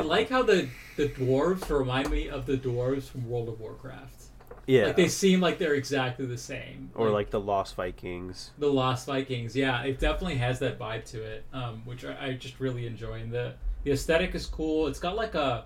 [0.00, 4.24] like how the the dwarves remind me of the dwarves from World of Warcraft.
[4.66, 6.90] yeah, Like they seem like they're exactly the same.
[6.94, 8.50] or like the Lost Vikings.
[8.58, 9.56] the Lost Vikings.
[9.56, 13.20] Yeah, it definitely has that vibe to it, um, which I, I just really enjoy.
[13.20, 14.86] And the the aesthetic is cool.
[14.88, 15.64] It's got like a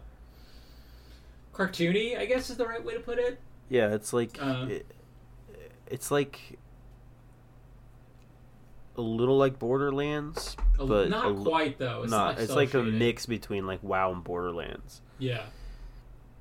[1.53, 3.40] cartoony, I guess is the right way to put it.
[3.68, 4.66] Yeah, it's like Uh.
[4.68, 4.87] it,
[5.87, 6.59] it's like
[8.96, 12.02] a little like Borderlands, but not a quite though.
[12.02, 12.35] It's not.
[12.37, 12.42] not.
[12.42, 15.00] it's like a mix between like WoW and Borderlands.
[15.18, 15.42] Yeah,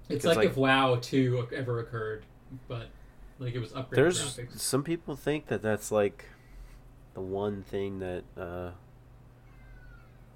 [0.09, 2.25] it's like, like- if WoW two ever occurred,
[2.67, 2.87] but
[3.39, 4.59] like it was upgraded There's graphics.
[4.59, 6.25] some people think that that's like
[7.13, 8.71] the one thing that uh,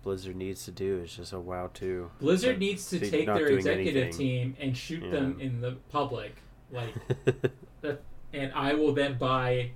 [0.03, 2.10] Blizzard needs to do is just a WoW two.
[2.19, 4.17] Blizzard but needs to take their executive anything.
[4.17, 5.12] team and shoot Yeah.
[5.12, 6.36] them in the public,
[6.71, 6.93] like
[7.82, 8.01] that,
[8.34, 9.71] and I will then buy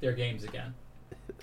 [0.00, 0.74] their games again.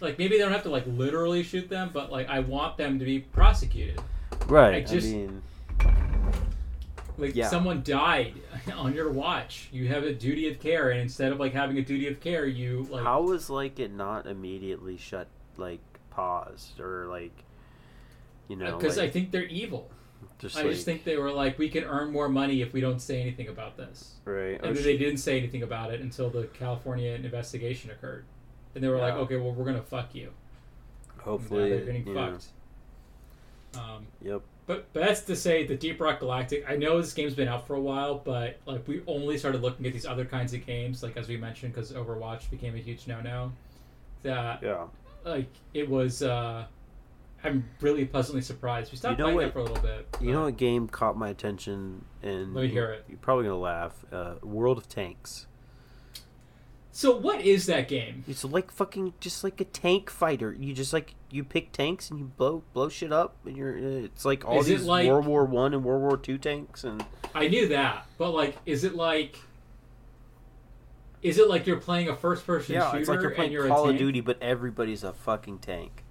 [0.02, 3.00] Like maybe they don't have to like literally shoot them, but like I want them
[3.00, 4.02] to be prosecuted.
[4.48, 4.74] right.
[4.74, 5.42] I I, just- mean,
[7.18, 7.48] Like Yeah.
[7.48, 8.34] someone died
[8.76, 11.82] on your watch, you have a duty of care, and instead of like having a
[11.82, 15.28] duty of care, you like how was like it not immediately shut
[15.58, 15.80] like
[16.10, 17.32] paused or like
[18.50, 19.90] you know because like, I think they're evil.
[20.40, 22.82] just I like, just think they were like, we can earn more money if we
[22.82, 24.16] don't say anything about this.
[24.26, 28.26] right And they didn't say anything about it until the California investigation occurred.
[28.76, 30.26] And they were like, okay, well, we're going to fuck you.
[31.10, 32.32] And now hopefully they're getting yeah.
[32.32, 32.46] fucked.
[33.76, 34.42] Um, Yep.
[34.68, 37.66] but, but that's to say, the Deep Rock Galactic, I know this game's been out
[37.68, 41.04] for a while, but like we only started looking at these other kinds of games,
[41.04, 43.52] like as we mentioned, because Overwatch became a huge no no.
[44.24, 44.86] That, Yeah.
[45.26, 46.66] like, it was, uh,
[47.44, 48.92] I'm really pleasantly surprised.
[48.92, 50.08] We stopped You know playing what- it for a little bit.
[50.22, 53.06] You know what game caught my attention and Let me hear it.
[53.08, 54.04] You're probably gonna laugh.
[54.12, 55.48] Uh, World of Tanks.
[56.98, 58.24] So, what is that game?
[58.26, 60.56] It's like fucking just like a tank fighter.
[60.58, 63.76] You just like you pick tanks and you blow blow shit up, and you're.
[63.76, 67.06] It's like all Is these like- World War One and World War Two tanks, and
[67.34, 69.38] I knew that, but like, is it like,
[71.22, 73.68] is it like you're playing a first-person yeah, shooter it's like you're and playing you're
[73.68, 73.98] Call of?
[73.98, 76.06] Duty, but everybody's a fucking tank.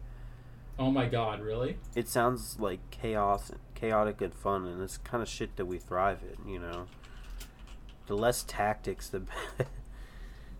[0.79, 1.79] Oh my god, really?
[1.95, 6.19] It sounds like chaos, chaotic and fun, and it's kind of shit that we thrive
[6.23, 6.47] in.
[6.47, 6.89] You know,
[8.07, 9.23] the less tactics, the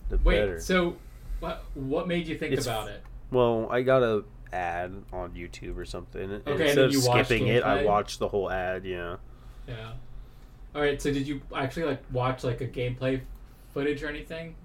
[0.09, 0.59] the Wait, better.
[0.59, 0.97] so
[1.39, 1.63] what?
[1.73, 3.01] What made you think It's- about it?
[3.31, 6.21] Well, I got a ad on YouTube or something.
[6.21, 8.85] and and instead of you watched skipping it, I watched the whole ad.
[8.85, 9.17] Yeah.
[9.67, 9.93] Yeah.
[10.73, 11.01] All right.
[11.01, 13.21] So did you actually like watch like a gameplay
[13.73, 14.55] footage or anything?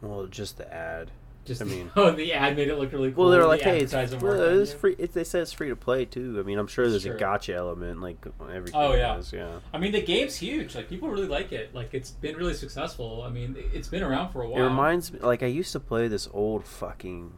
[0.00, 1.10] Well, just the ad.
[1.46, 3.24] Just I mean- oh, the ad made it look really cool.
[3.24, 4.96] Well, they're like, the hey, it's, well, it's free.
[4.98, 6.36] It, they say it's free to play too.
[6.38, 8.80] I mean, I'm sure That's there's a gotcha element, like everything.
[8.80, 9.16] Oh, yeah.
[9.16, 9.60] Is, yeah.
[9.72, 10.74] I mean, the game's huge.
[10.74, 11.74] Like people really like it.
[11.74, 13.22] Like it's been really successful.
[13.22, 14.60] I mean, it's been around for a while.
[14.60, 17.32] It reminds me, like I used to play this old fucking,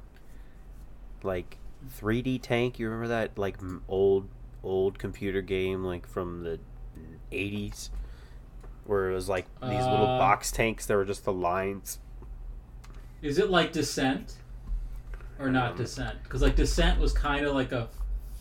[1.23, 1.59] like,
[2.01, 2.79] 3D tank.
[2.79, 4.29] You remember that, like, old,
[4.63, 6.59] old computer game, like from the
[7.33, 7.91] 80s,
[8.85, 11.99] where it was like these little Uh, box tanks that were just the lines.
[13.23, 14.35] Is it like Descent
[15.39, 16.23] or not Um, Descent?
[16.23, 17.89] Because like Descent was kind of like a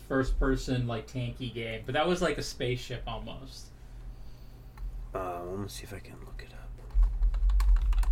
[0.08, 3.66] first-person like tanky game, but that was like a spaceship almost.
[5.14, 8.08] Uh, let me see if I can look it up.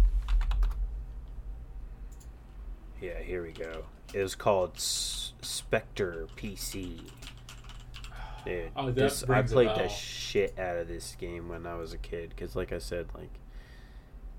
[3.00, 3.84] Yeah, here we go.
[4.14, 7.00] It was called S- Spectre PC.
[8.44, 11.98] Dude, Oh, this, I played the shit out of this game when I was a
[11.98, 12.30] kid.
[12.30, 13.30] Because, like I said, like,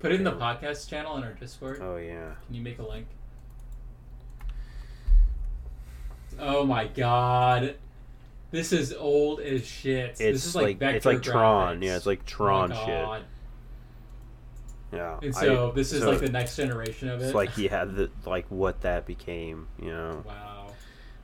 [0.00, 1.80] Put it in the podcast channel in our Discord.
[1.82, 3.06] oh yeah, Can you make a link?
[6.38, 7.76] Oh my god.
[8.50, 10.10] This is old as shit.
[10.10, 11.82] it's this is like, like, it's like Tron.
[11.82, 13.24] Yeah, it's like Oh my Tron shit.
[14.92, 15.18] Yeah.
[15.20, 17.26] And I- so this is so like the next generation of it.
[17.26, 19.66] It's like yeah, the, like what that became.
[19.82, 20.24] You know.
[20.26, 20.66] wow.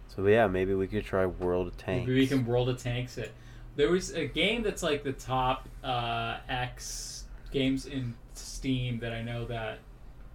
[0.09, 2.07] So yeah, maybe we could try World of Tanks.
[2.07, 3.33] Maybe we can World of Tanks it.
[3.77, 9.23] There was a game that's like the top uh, X games in Steam that I
[9.23, 9.79] know that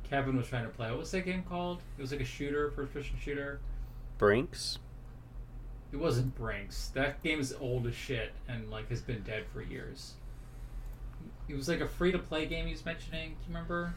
[0.10, 0.90] Kevin was trying to play.
[0.90, 1.82] What was that game called?
[1.98, 3.60] It was like a shooter, first person shooter.
[4.18, 4.80] Brinks.
[5.92, 6.90] It wasn't Brinks.
[6.90, 10.14] That game is old as shit and like has been dead for years.
[11.48, 13.30] It was like a free to play game he was mentioning.
[13.30, 13.94] Do you remember?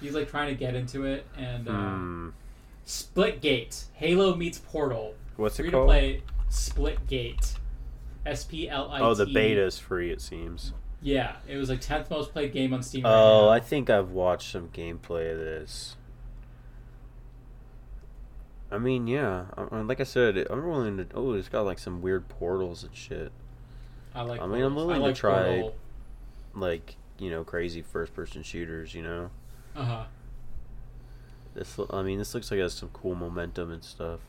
[0.00, 2.28] He's like trying to get into it, and uh, Hmm.
[2.86, 5.88] Splitgate, Halo meets Portal, What's free it called?
[5.90, 6.22] Free to play.
[6.50, 7.54] Splitgate,
[8.26, 9.04] S P L I T.
[9.04, 10.10] Oh, the beta's free.
[10.10, 10.72] It seems.
[11.02, 13.04] Yeah, it was like tenth most played game on Steam.
[13.04, 13.48] right Oh, now.
[13.48, 15.96] I think I've watched some gameplay of this.
[18.70, 19.46] I mean, yeah.
[19.56, 21.06] I- Like I said, I'm willing to.
[21.14, 23.32] Oh, it's got like some weird portals and shit.
[24.14, 24.40] I like.
[24.40, 25.74] I mean, I'm willing I to try- Portal.
[26.54, 28.94] Like you know, crazy first-person shooters.
[28.94, 29.30] You know,
[29.76, 30.04] Uh huh.
[31.54, 31.78] this.
[31.90, 34.20] I mean, this looks like it has some cool momentum and stuff.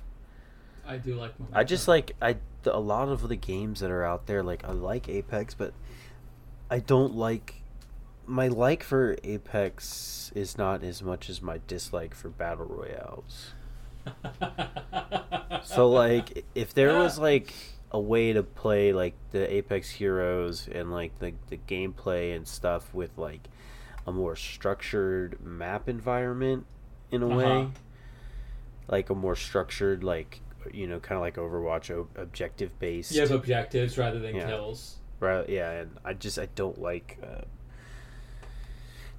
[0.86, 1.38] I do like.
[1.40, 1.58] Momentum.
[1.58, 4.42] I just like I a lot of the games that are out there.
[4.44, 5.74] Like I like Apex, but
[6.70, 7.56] I don't like
[8.26, 13.54] my like for Apex is not as much as my dislike for battle royales.
[15.64, 17.54] So like if there was like
[17.92, 22.94] a way to play like the Apex Heroes and like the the gameplay and stuff
[22.94, 23.48] with like
[24.08, 26.66] a more structured map environment
[27.12, 27.38] in a Uh-huh.
[27.38, 27.68] way
[28.88, 30.42] like a more structured like
[30.74, 34.48] you know kind of like Overwatch o- objective based you have objectives rather than Yeah.
[34.48, 34.98] kills.
[35.24, 37.42] Right yeah and I just I don't like uh,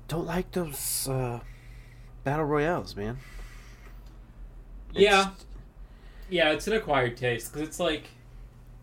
[0.09, 1.41] don't like those uh
[2.25, 3.19] battle royales man
[4.93, 5.21] Yeah.
[5.23, 5.45] It's-
[6.31, 8.05] Yeah, it's an acquired taste because it's like,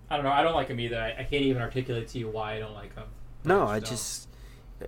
[0.09, 0.31] I don't know.
[0.31, 0.97] I don't like them either.
[0.99, 3.07] I, I can't even articulate to you why I don't like them.
[3.43, 4.27] no I just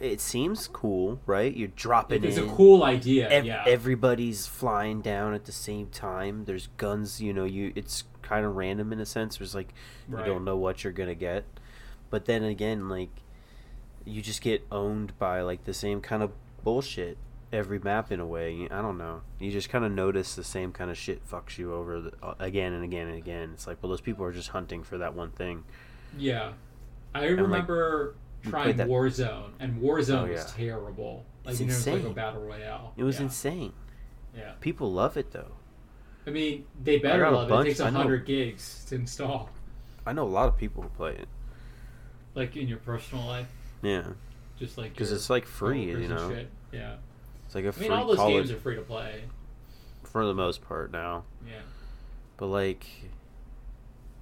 [0.01, 3.29] it seems cool right you're dropping It's in a cool idea.
[3.29, 3.63] Ev- yeah.
[3.67, 6.45] everybody's flying down at the same time.
[6.45, 9.37] There's guns, you know, you it's kind of random in a sense.
[9.37, 9.73] There's like
[10.07, 10.25] Right.
[10.27, 11.45] you don't know what you're gonna get,
[12.13, 13.09] but then again, like
[14.05, 16.29] you just get owned by like the same kind of
[16.63, 17.17] bullshit
[17.51, 18.67] every map in a way.
[18.69, 19.21] I don't know.
[19.39, 22.35] You just kind of notice the same kind of shit fucks you over the, uh,
[22.37, 23.49] again and again and again.
[23.55, 25.63] It's like, well, those people are just hunting for that one thing.
[26.15, 26.51] Yeah.
[27.15, 28.13] I like, remember
[28.45, 31.25] we trying that- Warzone, and Warzone Oh, was terrible.
[31.45, 32.13] Like, It's you know, it was like a insane.
[32.13, 32.93] battle royale.
[32.95, 33.23] It was yeah.
[33.23, 33.73] insane.
[34.37, 34.51] Yeah.
[34.61, 35.53] People love it though.
[36.27, 37.49] I mean, they better love it.
[37.49, 39.49] bunch- It takes 100 gigs to install.
[40.05, 41.27] I know a lot of people who play it.
[42.35, 43.47] Like, in your personal life.
[43.81, 44.03] Yeah,
[44.57, 46.29] Just like because it's like free, you know.
[46.29, 46.49] shit.
[46.71, 46.95] Yeah.
[47.45, 49.23] It's like a I free mean, all those college games are free to play.
[50.03, 51.23] for the most part now.
[51.45, 51.59] Yeah.
[52.37, 52.87] But like,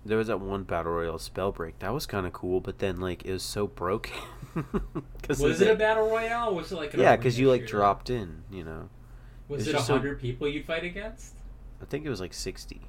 [0.05, 3.23] there was that one battle royale Spellbreak that was kind of cool, but then like
[3.23, 4.13] it was so broken.
[5.23, 6.53] Cause Was it a battle royale?
[6.55, 7.15] Was it like an yeah?
[7.15, 7.77] Because you like shooter?
[7.77, 8.89] dropped in, you know.
[9.47, 11.35] Was it's it just so- 100 people you'd fight against?
[11.81, 12.81] I think it was like sixty.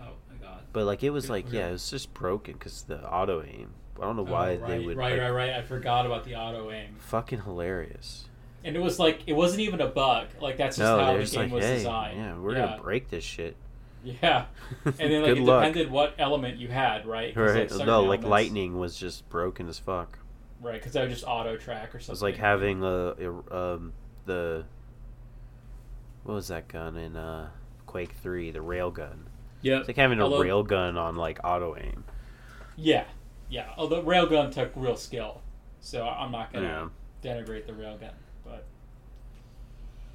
[0.00, 0.60] Oh my god.
[0.72, 3.70] but like it was like yeah, it was just broken because the auto aim.
[4.00, 5.50] I don't know Oh, why right, they would Right, like, right, right.
[5.50, 6.94] I forgot about the auto aim.
[6.98, 8.26] fucking hilarious.
[8.64, 10.28] And it was like it wasn't even a bug.
[10.40, 12.18] Like that's just No, how the just game like, was hey, designed.
[12.18, 12.66] yeah, we're yeah.
[12.66, 13.56] gonna break this shit.
[14.04, 14.46] Yeah.
[14.84, 15.64] And then like Good it luck.
[15.64, 17.36] depended what element you had, right?
[17.36, 17.70] Right?
[17.70, 20.18] certain no, like lightning was just broken as fuck.
[20.62, 22.12] Right, because that would just auto track or It something.
[22.12, 23.92] was like having a, a um
[24.26, 24.64] the
[26.24, 27.50] what was that gun in uh
[27.86, 28.50] Quake Three?
[28.50, 29.26] The rail gun.
[29.62, 29.78] Yeah.
[29.78, 32.04] It's like having a Although- rail gun on like auto aim.
[32.76, 33.04] Yeah,
[33.50, 33.66] yeah.
[33.76, 35.40] Oh, Although railgun took real skill,
[35.80, 36.90] so I'm not gonna
[37.22, 38.12] denigrate the railgun.
[38.44, 38.64] But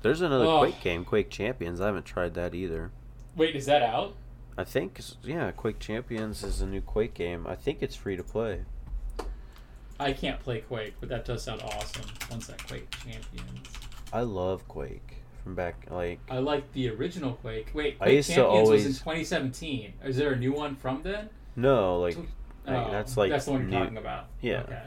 [0.01, 0.59] There's another Oh.
[0.59, 1.79] Quake game, Quake Champions.
[1.81, 2.91] I haven't tried that either.
[3.35, 4.15] wait, is that out?
[4.57, 7.45] I think yeah, Quake Champions is a new Quake game.
[7.45, 8.61] I think it's free to play.
[9.99, 12.05] I can't play Quake, but that does sound awesome.
[12.29, 13.67] Once that Quake Champions.
[14.13, 17.71] I love Quake from back like I like the original Quake.
[17.73, 19.93] Wait, I Quake used to Champions was in 2017.
[20.05, 21.29] Is there a new one from then?
[21.57, 22.17] no like
[22.65, 24.27] Like, Like, um, that's like that's the one you're new- talking about.
[24.41, 24.61] Yeah.
[24.61, 24.83] Okay.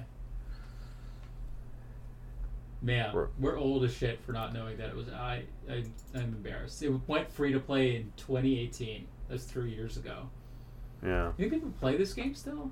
[2.81, 5.09] Man, We're- we're, old as shit for not knowing that it was.
[5.09, 6.81] I, I I'm embarrassed.
[6.83, 9.07] It went free to play in 2018.
[9.29, 10.31] That's three years ago.
[11.03, 11.33] yeah.
[11.37, 12.71] You think people play this game still?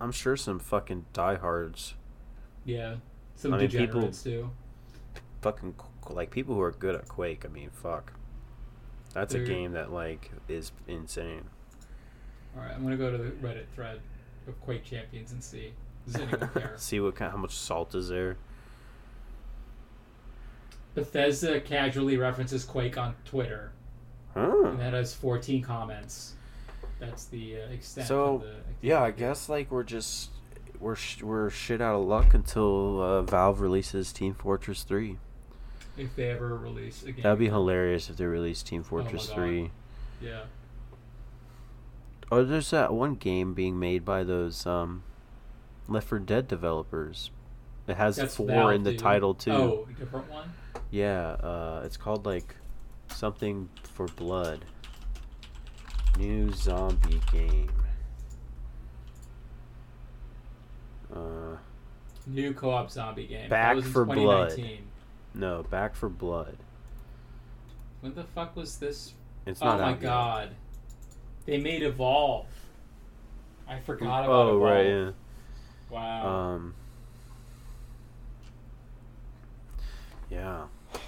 [0.00, 1.94] I'm sure some fucking diehards,
[2.64, 2.96] Yeah,
[3.36, 4.50] some I mean, people- degenerates do.
[5.40, 5.74] fucking
[6.10, 7.44] like people who are good at Quake.
[7.44, 8.12] I mean, fuck.
[9.14, 11.44] That's a They're- game that like is insane.
[12.56, 14.00] All right, I'm gonna go to the Reddit thread
[14.48, 15.72] of Quake Champions and see.
[16.06, 16.72] Does anyone care?
[16.76, 18.36] See what kind, how much salt is there.
[20.94, 23.72] Bethesda casually references Quake on Twitter,
[24.34, 24.64] Huh.
[24.66, 26.34] and that has 14 comments.
[26.98, 28.06] That's the uh, extent.
[28.08, 30.30] So, of the Yeah, I guess like we're just
[30.78, 35.18] we're sh- we're shit out of luck until uh, Valve releases Team Fortress Three.
[35.96, 37.22] if they ever release a game.
[37.22, 39.34] That'd be hilarious if they released Team Fortress God.
[39.34, 39.70] Three.
[40.20, 40.42] Yeah.
[42.32, 45.02] Oh, there's that one game being made by those um,
[45.86, 47.30] Left 4 Dead developers.
[47.86, 49.00] It has That's four in the dude.
[49.00, 49.50] title too.
[49.50, 50.50] Oh, a different one.
[50.90, 52.56] Yeah, uh, it's called like
[53.08, 54.64] something for blood.
[56.16, 57.70] New zombie game.
[61.14, 61.56] Uh,
[62.26, 63.50] New co-op zombie game.
[63.50, 64.58] Back that was in for Blood.
[65.34, 66.56] No, Back 4 Blood.
[68.00, 69.12] When the fuck was this?
[69.44, 70.52] It's Oh not my out yet.
[71.46, 72.46] They made Evolve.
[73.68, 74.62] I forgot about Oh Evolve.
[74.62, 75.10] right, yeah.
[75.90, 76.26] Wow.
[76.26, 76.74] Um.
[80.30, 80.64] Yeah,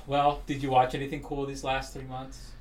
[0.07, 2.53] well, did you watch anything cool these last three months?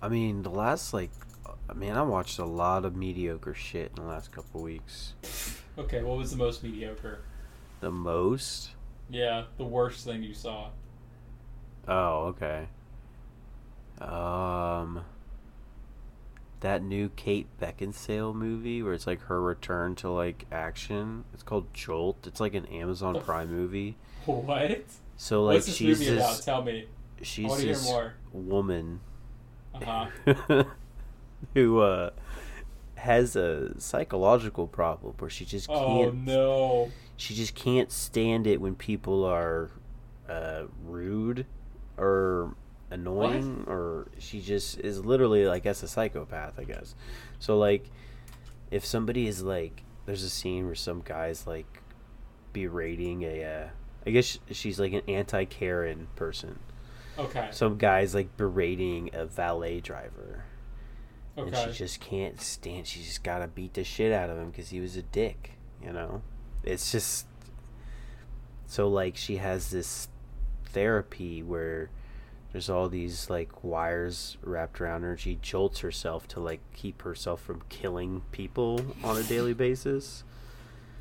[0.00, 1.10] I mean the last like,
[1.44, 5.12] uh, man, I watched a lot of mediocre shit in the last couple weeks.
[5.78, 7.20] Okay, what was the most mediocre?
[7.80, 8.70] The most.
[9.10, 10.70] Yeah, the worst thing you saw.
[11.86, 12.66] Oh, okay.
[14.00, 15.04] Um,
[16.66, 21.24] that new Kate Beckinsale movie where it's like her return to like action.
[21.32, 22.26] It's called Jolt.
[22.26, 23.96] It's like an Amazon Prime movie.
[24.24, 24.82] What?
[25.16, 26.42] So like What's this she's movie about?
[26.42, 26.86] Tell me.
[27.22, 27.92] She's want to hear this
[28.32, 28.98] woman
[29.76, 30.64] Uh huh.
[31.54, 32.10] who uh
[32.96, 36.90] has a psychological problem where she just Oh can't no.
[37.16, 39.70] she just can't stand it when people are
[40.28, 41.46] uh, rude
[41.96, 42.56] or
[42.90, 46.94] annoying or she just is literally like guess a psychopath i guess
[47.38, 47.90] so like
[48.70, 51.82] if somebody is like there's a scene where some guy's like
[52.52, 53.68] berating a uh,
[54.06, 56.58] i guess she's like an anti-karen person
[57.18, 57.48] Okay.
[57.50, 60.44] some guy's like berating a valet driver
[61.36, 62.86] and she just can't stand.
[62.86, 65.52] She just gotta beat the shit out of him because he was a dick.
[65.82, 66.22] You know,
[66.62, 67.26] it's just
[68.66, 70.08] so like she has this
[70.64, 71.90] therapy where
[72.56, 75.14] there's all these like wires wrapped around her.
[75.14, 80.24] She jolts herself to like keep herself from killing people on a daily basis.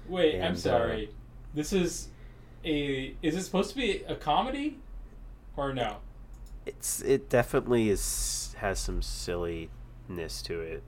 [0.09, 1.11] Wait, I'm and, uh, sorry.
[1.53, 2.09] This is
[2.65, 3.15] a.
[3.21, 4.79] Is it supposed to be a comedy,
[5.55, 5.99] or no?
[6.65, 10.83] It's it definitely is has some silliness to it,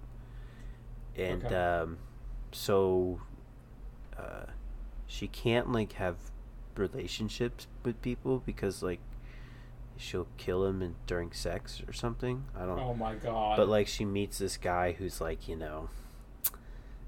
[1.16, 1.56] and Okay.
[1.56, 1.98] um,
[2.52, 3.22] so
[4.18, 4.48] uh,
[5.06, 6.18] she can't like have
[6.76, 9.00] relationships with people because like
[9.98, 12.46] she'll kill him in, during sex or something.
[12.56, 12.80] I don't.
[12.80, 13.58] Oh my god.
[13.58, 15.90] But like she meets this guy who's like you know,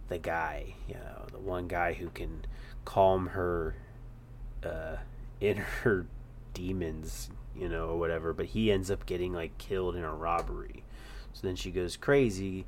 [0.08, 2.46] the guy you know the one guy who can
[2.86, 3.76] calm her
[4.64, 4.98] uh,
[5.40, 6.08] inner
[6.54, 8.34] demons you know or whatever.
[8.34, 10.84] But he ends up getting like killed in a robbery.
[11.34, 12.66] So then she goes crazy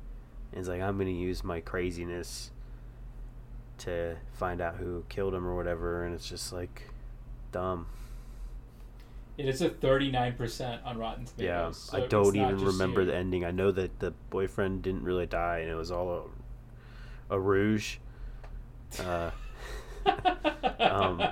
[0.52, 2.50] and is like I'm gonna use my craziness
[3.78, 6.04] to find out who killed him or whatever.
[6.04, 6.90] And it's just like
[7.50, 7.86] dumb.
[9.38, 11.38] It is a 39% on Rotten Tomatoes.
[11.38, 13.06] Yeah, so I don't even remember you.
[13.06, 13.44] the ending.
[13.44, 16.30] I know that the boyfriend didn't really die, and it was all
[17.30, 17.96] a, a rouge.
[19.00, 19.30] Uh,
[20.78, 21.22] um,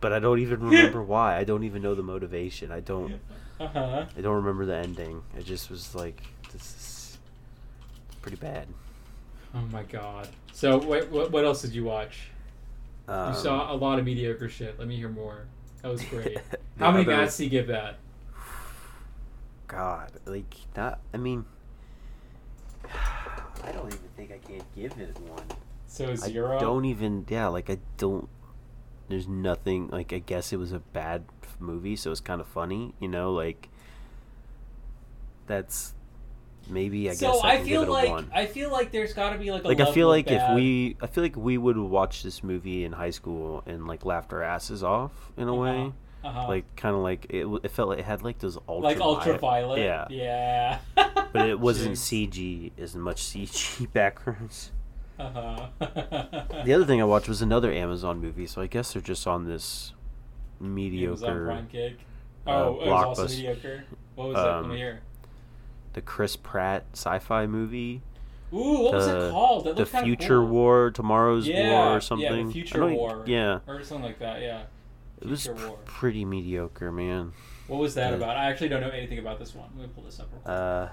[0.00, 1.36] but I don't even remember why.
[1.36, 2.70] I don't even know the motivation.
[2.70, 3.20] I don't.
[3.58, 4.06] uh-huh.
[4.16, 5.22] I don't remember the ending.
[5.36, 7.18] It just was like this is
[8.22, 8.66] pretty bad.
[9.54, 10.28] Oh my god.
[10.52, 12.30] So wait, what, what else did you watch?
[13.08, 14.78] Um, You saw a lot of mediocre shit.
[14.78, 15.46] Let me hear more.
[15.82, 16.38] That was great.
[16.50, 17.96] the How many other- bats do you give that?
[19.66, 21.00] God, like not.
[21.14, 21.44] I mean,
[22.84, 25.44] I don't even think I can give it one.
[25.86, 26.56] So zero.
[26.56, 27.24] I don't even.
[27.28, 28.28] Yeah, like I don't.
[29.08, 29.88] There's nothing.
[29.88, 31.24] Like I guess it was a bad
[31.58, 32.94] movie, so it's kind of funny.
[33.00, 33.68] You know, like
[35.46, 35.94] that's
[36.70, 38.30] maybe I so guess I, I, can feel give it a like one.
[38.34, 40.30] I feel like there's got to be like a Like I feel level of like
[40.30, 44.04] if we, I feel like we would watch this movie in high school and like
[44.04, 45.92] laughed our asses off in a way.
[46.24, 46.48] uh-huh.
[46.48, 47.46] Like kind of like it.
[47.64, 49.78] It felt like it had like those ultra like ultraviolet.
[49.80, 50.06] Yeah.
[50.10, 50.78] Yeah.
[51.32, 52.00] But it wasn't Jinx.
[52.00, 54.72] CG as much CG backgrounds.
[55.18, 55.68] Uh-huh.
[56.64, 59.46] The other thing I watched was another Amazon movie, so I guess they're just on
[59.46, 59.92] this
[60.60, 61.98] Amazon mediocre, Prime cake.
[62.46, 63.30] uh, Oh, it was also blockbuster.
[63.36, 63.84] mediocre.
[64.16, 64.40] What was it?
[64.40, 65.00] Let Um, me hear.
[65.92, 68.02] The Chris Pratt sci-fi movie,
[68.52, 69.64] Ooh, what was it called?
[69.66, 70.46] That the Future cool.
[70.48, 72.48] War, Tomorrow's Yeah, War, or the something.
[72.48, 73.22] I Future War.
[73.26, 74.40] Yeah, or something like that.
[74.40, 74.62] Yeah.
[75.20, 77.32] it was Future pr- pretty mediocre, man.
[77.68, 78.16] What was that Yeah.
[78.16, 78.36] about?
[78.36, 79.68] I actually don't know anything about this one.
[79.76, 80.28] Let me pull this up.
[80.32, 80.52] Real quick.
[80.52, 80.88] Uh,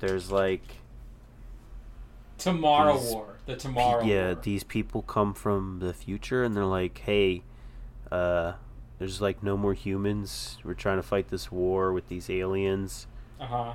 [0.00, 0.62] there's like
[2.38, 3.36] Tomorrow these War.
[3.46, 4.34] The pe- Tomorrow yeah, War.
[4.42, 7.42] these people come from the future and they're like, hey,
[8.10, 8.54] uh,
[8.98, 10.58] there's like no more humans.
[10.64, 13.06] We're trying to fight this war with these aliens.
[13.44, 13.72] Uh huh.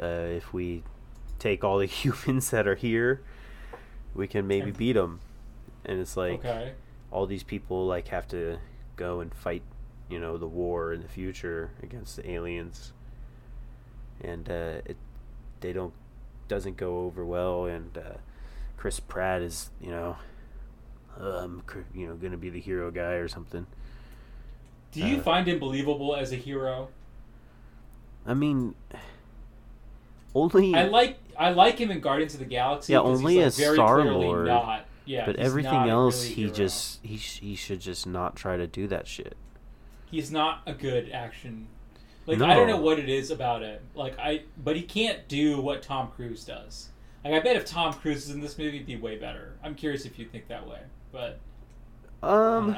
[0.00, 0.82] uh, if we
[1.38, 3.22] take all the humans that are here,
[4.14, 5.20] we can maybe And- beat them.
[5.86, 6.72] And it's like okay.
[7.10, 8.58] all these people like have to
[8.96, 9.62] go and fight,
[10.08, 12.92] you know, the war in the future against the aliens.
[14.22, 14.96] And uh, it
[15.60, 15.92] they don't
[16.48, 17.66] doesn't go over well.
[17.66, 18.16] And uh,
[18.78, 20.16] Chris Pratt is you know,
[21.20, 21.62] um,
[21.94, 23.66] you know, gonna be the hero guy or something.
[24.92, 26.88] Do you uh, find him believable as a hero?
[28.26, 28.74] I mean,
[30.34, 32.92] only I like I like him in Guardians of the Galaxy.
[32.92, 34.86] Yeah, only like, as very Star-Lord, Not.
[35.06, 36.54] Yeah, but everything else really he hero.
[36.54, 39.36] just he sh- he should just not try to do that shit
[40.14, 41.66] he's not a good action.
[42.26, 42.46] Like No.
[42.46, 43.82] I don't know what it is about it.
[43.94, 46.88] Like I, but he can't do what Tom Cruise does.
[47.24, 49.54] Like I bet if Tom Cruise is in this movie, it'd be way better.
[49.62, 50.80] I'm curious if you think that way,
[51.12, 51.38] but
[52.22, 52.76] Um.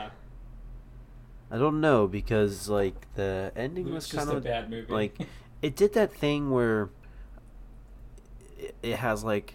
[1.50, 4.92] I don't know because like the ending was was kind of bad movie.
[4.92, 5.18] like
[5.62, 6.90] it did that thing where
[8.58, 9.54] it, it has like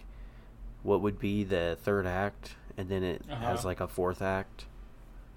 [0.82, 3.68] what would be the third act and then it has Uh-huh.
[3.68, 4.66] like a fourth act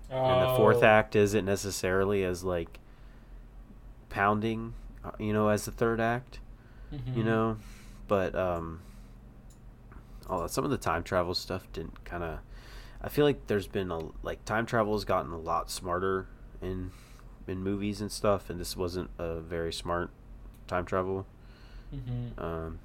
[0.09, 2.79] and the fourth Oh, act isn't necessarily as like
[4.09, 6.39] pounding uh, you know as the third act
[6.91, 7.25] you mhm.
[7.25, 7.57] know
[8.07, 8.79] but um
[10.29, 12.39] all some of the time travel stuff didn't kind of
[13.01, 16.27] i feel like there's been a like time travel has gotten a lot smarter
[16.61, 16.91] in
[17.47, 20.09] in movies and stuff and this wasn't a very smart
[20.67, 21.25] time travel
[21.93, 22.39] Mhm.
[22.41, 22.79] um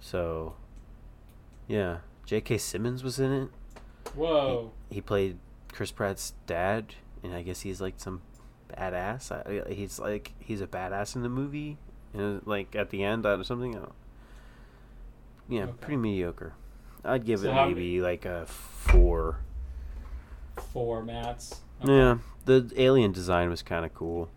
[0.00, 0.54] so
[1.68, 3.48] yeah j.k simmons was in it
[4.14, 4.70] Whoa.
[4.90, 5.38] he played
[5.72, 8.22] chris pratt's dad and i guess he's like some
[8.76, 11.76] badass I, he's like he's a badass in the movie
[12.14, 13.80] and like at the end or something I
[15.48, 15.72] yeah Okay.
[15.80, 16.54] pretty mediocre
[17.04, 19.40] i'd give So it maybe like a four
[20.72, 21.60] Four mats.
[21.84, 24.28] yeah the alien design was kind of cool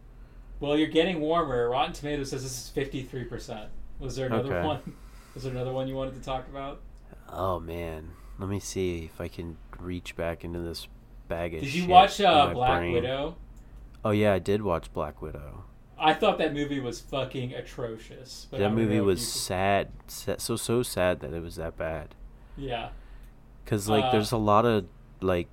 [0.59, 1.69] Well, you're getting warmer.
[1.69, 3.67] Rotten Tomatoes says this is 53%.
[3.99, 4.67] Was there another Okay.
[4.67, 4.95] one?
[5.34, 6.82] Was there another one you wanted to talk about?
[7.30, 10.88] oh man let me see if i can reach back into this
[11.28, 12.93] bag of Did you watch uh, Black brain.
[12.93, 13.36] Widow?
[14.05, 15.63] oh yeah i did watch black widow
[15.97, 18.47] I thought that movie was fucking atrocious.
[18.51, 22.13] But that movie was could- sad, sad so so sad that it was that bad
[22.57, 22.89] Yeah.
[23.65, 24.86] Cause like Uh, there's a lot of
[25.21, 25.47] like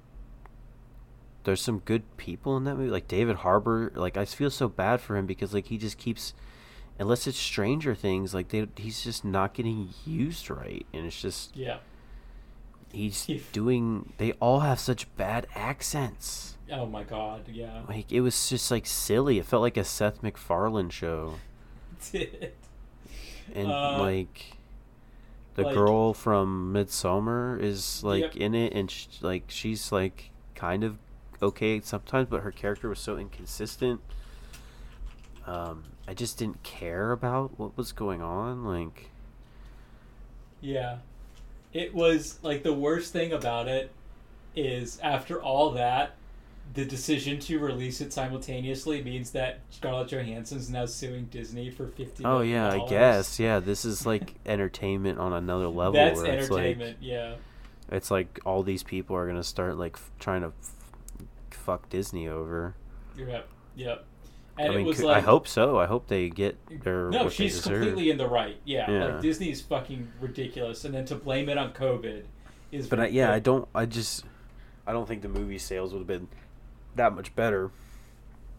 [1.44, 2.90] there's some good people in that movie.
[2.90, 6.34] Like David Harbour, like I feel so bad for him because like he just keeps
[6.98, 10.86] unless it's Stranger Things, like they he's just not getting used right.
[10.92, 11.78] And it's just Yeah.
[12.92, 16.56] he's He- doing they all have such bad accents.
[16.70, 17.48] Oh my god.
[17.48, 17.82] Yeah.
[17.88, 19.38] Like it was just like silly.
[19.38, 21.34] It felt like a Seth MacFarlane show.
[22.12, 22.52] Did.
[23.54, 24.52] And Uh, like
[25.54, 28.36] the like- girl from Midsommar is like Yep.
[28.36, 30.98] in it, and sh- like she's like kind of
[31.42, 34.00] okay sometimes, but her character was so inconsistent.
[35.46, 38.64] Um, I just didn't care about what was going on.
[38.64, 39.10] Like,
[40.60, 40.98] Yeah.
[41.72, 43.92] It was like the worst thing about it
[44.56, 46.16] is after all that,
[46.74, 52.24] the decision to release it simultaneously means that Scarlett Johansson's now suing Disney for fifty.
[52.24, 53.60] Oh yeah, I guess yeah.
[53.60, 55.92] This is like entertainment on another level.
[55.92, 56.98] That's where it's like entertainment.
[57.00, 57.34] yeah.
[57.90, 60.52] it's like all these people are gonna start like f- trying to
[61.60, 62.74] fuck Disney over.
[63.16, 63.48] Yep.
[63.76, 64.04] Yep.
[64.58, 65.78] And I mean, it was c- like I hope so.
[65.78, 68.56] I hope they get their No, she's completely in the right.
[68.64, 69.04] Yeah, Yeah.
[69.06, 72.24] like Disney's fucking ridiculous, and then to blame it on COVID
[72.72, 72.88] is.
[72.88, 73.66] But I, yeah, I don't.
[73.74, 74.24] I just,
[74.86, 76.28] I don't think the movie sales would have been
[76.96, 77.70] that much better.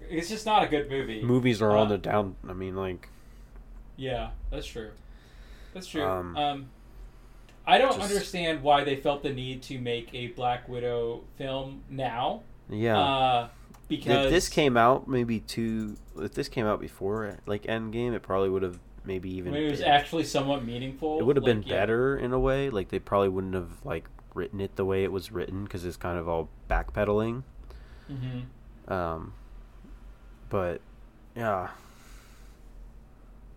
[0.09, 1.21] It's just not a good movie.
[1.21, 2.35] Movies are on Uh, the down.
[2.47, 3.09] I mean, like,
[3.97, 4.91] Yeah, that's true.
[5.73, 6.03] That's true.
[6.03, 6.69] Um, Um,
[7.67, 11.83] I don't just- understand why they felt the need to make a Black Widow film
[11.89, 12.41] now.
[12.71, 12.99] Yeah.
[12.99, 13.49] Uh,
[13.87, 18.21] because if this came out maybe two, if this came out before like Endgame, it
[18.21, 19.53] probably would have maybe even.
[19.53, 21.79] it was been- actually somewhat meaningful, it would have been like, yeah.
[21.81, 22.69] better in a way.
[22.69, 25.97] Like they probably wouldn't have like written it the way it was written because it's
[25.97, 27.43] kind of all backpedaling.
[28.09, 28.91] Mhm.
[28.91, 29.33] Um,
[30.49, 30.79] but
[31.35, 31.69] yeah,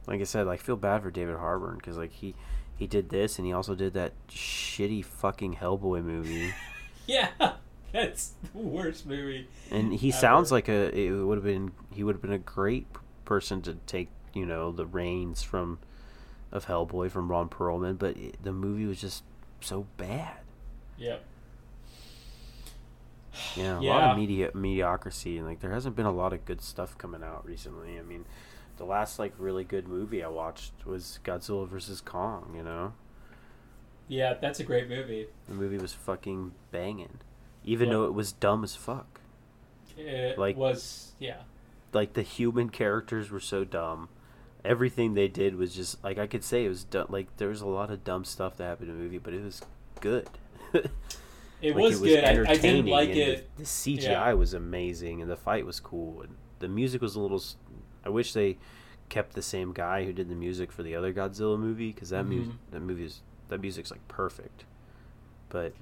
[0.06, 2.34] like I said, I feel bad for David Harbour because like he
[2.76, 6.52] he did this and he also did that shitty fucking Hellboy movie,
[7.06, 7.28] Yeah,
[7.94, 9.48] that's the worst movie.
[9.70, 10.18] and he Ever.
[10.18, 12.86] sounds like a it would have been he would have been a great
[13.24, 15.78] person to take you know the reins from
[16.52, 19.22] of Hellboy from Ron Perlman, but it, the movie was just
[19.60, 20.36] so bad.
[20.98, 21.24] Yep.
[23.56, 26.60] Yeah, a lot of media mediocrity, and like there hasn't been a lot of good
[26.60, 27.98] stuff coming out recently.
[27.98, 28.24] I mean,
[28.76, 32.52] the last like really good movie I watched was Godzilla vs Kong.
[32.56, 32.92] You know,
[34.06, 35.26] Yeah, that's a great movie.
[35.48, 37.18] the movie was fucking banging,
[37.64, 37.94] even Yeah.
[37.94, 39.20] though it was dumb as fuck.
[39.96, 41.42] It Like- was yeah.
[41.92, 44.08] Like the human characters were so dumb.
[44.64, 47.06] Everything they did was just like I could say it was dumb.
[47.10, 49.44] Like there was a lot of dumb stuff that happened in the movie, but it
[49.44, 49.62] was
[50.00, 50.28] good.
[51.62, 52.24] It Like, was good.
[52.24, 53.48] I, I didn't like it.
[53.56, 54.32] The, the CGI Yeah.
[54.34, 57.42] was amazing, and the fight was cool, and the music was a little.
[58.04, 58.58] I wish they
[59.08, 62.26] kept the same guy who did the music for the other Godzilla movie because that
[62.26, 62.54] Mhm.
[62.70, 64.64] that movie is that music's like perfect.
[65.48, 65.72] But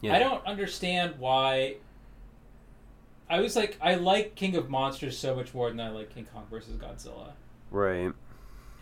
[0.00, 1.76] yeah, I don't understand why.
[3.28, 6.26] I was like, I like King of Monsters so much more than I like King
[6.32, 7.32] Kong versus Godzilla,
[7.70, 8.12] right.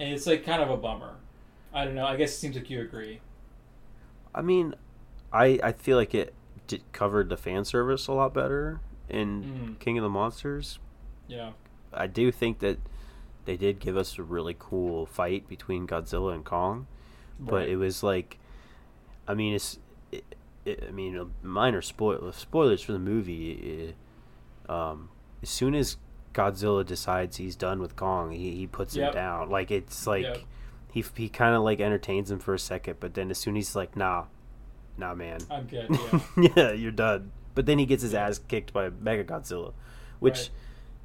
[0.01, 1.17] and it's like kind of a bummer.
[1.73, 2.07] I don't know.
[2.07, 3.21] I guess it seems like you agree.
[4.35, 4.75] I mean,
[5.33, 6.33] I I feel like it
[6.67, 9.43] did, covered the fan service a lot better in
[9.77, 9.79] Mhm.
[9.81, 10.79] King of the Monsters.
[11.27, 11.53] Yeah.
[11.93, 12.79] I do think that
[13.45, 16.87] they did give us a really cool fight between Godzilla and Kong,
[17.41, 17.69] but Right.
[17.71, 18.39] it was like,
[19.27, 19.88] I mean, it's, it, it,
[20.87, 23.95] I mean, a minor spoil spoilers for the movie.
[24.69, 25.09] eh, um,
[25.43, 25.97] as soon as
[26.35, 29.09] Godzilla decides he's done with Kong, he, he puts Yep.
[29.09, 29.51] him down.
[29.51, 30.39] Like it's like Yep.
[30.93, 33.69] he he kind of like entertains him for a second, but then as soon as
[33.69, 34.25] he's like, nah,
[34.97, 35.89] nah, man, I'm good.
[36.37, 36.51] Yeah.
[36.57, 37.33] yeah, you're done.
[37.55, 39.73] But then he gets his ass kicked by Mecha Godzilla,
[40.21, 40.51] which Right.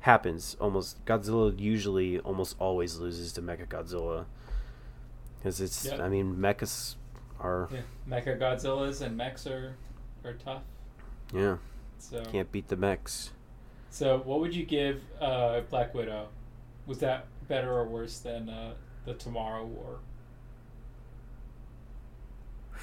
[0.02, 1.04] happens almost.
[1.06, 4.26] Godzilla usually almost always loses to Mecha Godzilla
[5.38, 5.86] because it's.
[5.86, 6.00] Yep.
[6.00, 6.96] I mean, mechas
[7.44, 7.82] are yeah.
[8.10, 9.76] Mecha Godzillas and mechs are
[10.26, 10.64] are tough.
[11.34, 11.58] yeah
[12.00, 13.32] So can't beat the mechs.
[13.90, 16.30] so what would you give uh, Black Widow?
[16.88, 18.74] Was that better or worse than uh,
[19.06, 20.00] the Tomorrow War?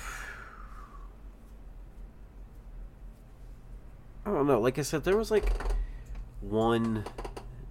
[4.27, 4.61] I don't know.
[4.61, 5.51] Like I said, there was like
[6.41, 7.05] one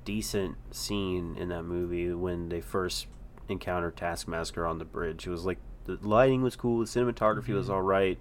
[0.05, 3.07] decent scene in that movie when they first
[3.47, 5.27] encountered Taskmaster on the bridge.
[5.27, 5.59] It was like
[5.97, 7.73] the lighting was cool, the cinematography was Mhm.
[7.73, 8.17] all right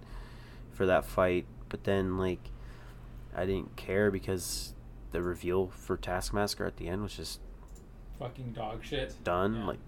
[0.71, 2.51] for that fight, but then like
[3.35, 4.73] I didn't care because
[5.11, 7.39] the reveal for Taskmaster at the end was just
[8.17, 9.15] Fucking dog shit.
[9.23, 9.55] done.
[9.55, 9.65] Yeah.
[9.67, 9.79] Like,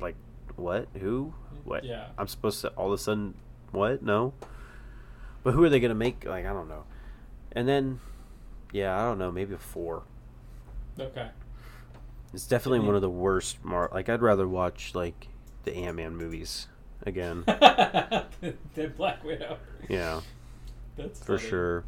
[0.00, 0.16] like
[0.56, 0.88] what?
[1.00, 1.32] Who?
[1.64, 1.84] What?
[1.84, 2.08] Yeah.
[2.18, 3.34] I'm supposed to all of a sudden
[3.72, 4.02] what?
[4.02, 4.32] No.
[5.42, 6.24] But who are they gonna make?
[6.24, 6.84] Like I don't know.
[7.52, 8.00] And then,
[8.72, 9.30] yeah, I don't know.
[9.32, 10.02] Maybe a four.
[10.98, 11.30] Okay.
[12.34, 12.86] It's definitely Yeah.
[12.86, 13.64] one of the worst.
[13.64, 15.28] Mar- like I'd rather watch like
[15.64, 16.68] the Ant Man movies
[17.06, 17.44] again.
[17.46, 19.58] than Black Widow.
[19.88, 20.20] yeah,
[20.96, 21.50] That's for funny.
[21.50, 21.84] sure.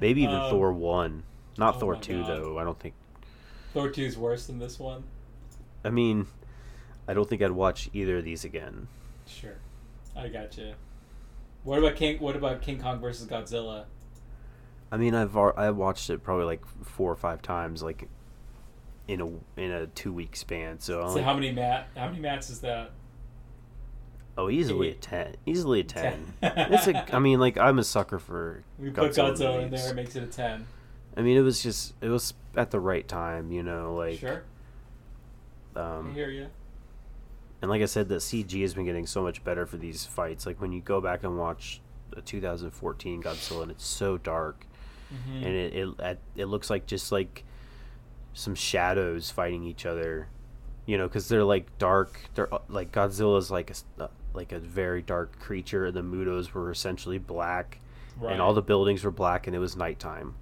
[0.00, 1.24] Maybe even Um, Thor one,
[1.56, 2.28] not oh Thor two God.
[2.30, 2.58] though.
[2.58, 2.94] I don't think.
[3.74, 5.04] Thor 2 is worse than this one.
[5.84, 6.26] I mean,
[7.06, 8.88] I don't think I'd watch either of these again.
[9.26, 9.56] Sure.
[10.16, 10.72] I got you.
[11.64, 12.18] What about King?
[12.18, 13.84] What about King Kong versus Godzilla?
[14.90, 18.08] I mean, I've I watched it probably like four or five times, like
[19.06, 19.26] in a
[19.60, 20.80] in a two week span.
[20.80, 21.88] So, So like, how many mat?
[21.94, 22.92] How many mats is that?
[24.38, 26.34] Oh, easily a ten, easily a ten.
[26.40, 26.52] Ten.
[26.72, 27.14] it's a.
[27.14, 28.62] I mean, like I'm a sucker for.
[28.78, 30.66] We put Godzilla Godzilla in there, makes it a ten.
[31.16, 34.44] I mean, it was just it was at the right time, you know, like sure.
[35.76, 36.46] I um, hear you.
[37.60, 40.46] and like I said, the CG has been getting so much better for these fights.
[40.46, 41.80] Like when you go back and watch
[42.10, 44.66] the 2014 Godzilla, and it's so dark,
[45.12, 45.36] Mhm.
[45.36, 47.44] and it it it looks like just like
[48.34, 50.28] some shadows fighting each other,
[50.86, 52.20] you know, because they're like dark.
[52.34, 56.52] They're uh, like Godzilla's like a uh, like a very dark creature, and the MUTOs
[56.52, 57.78] were essentially black,
[58.20, 58.32] right.
[58.32, 60.34] and all the buildings were black, and it was nighttime.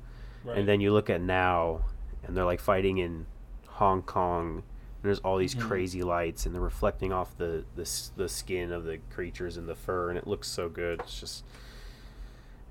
[0.44, 0.58] right.
[0.58, 1.80] And then you look at now,
[2.24, 3.26] and they're like fighting in
[3.66, 4.62] Hong Kong.
[5.02, 5.60] And there's all these Mhm.
[5.60, 9.74] crazy lights, and they're reflecting off the, the the skin of the creatures and the
[9.74, 11.00] fur, and it looks so good.
[11.00, 11.44] It's just,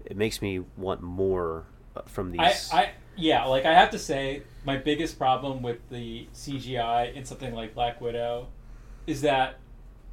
[0.06, 2.70] it makes me want more uh, from I, these.
[2.74, 7.54] I yeah, like I have to say, my biggest problem with the CGI in something
[7.54, 8.48] like Black Widow
[9.08, 9.60] is that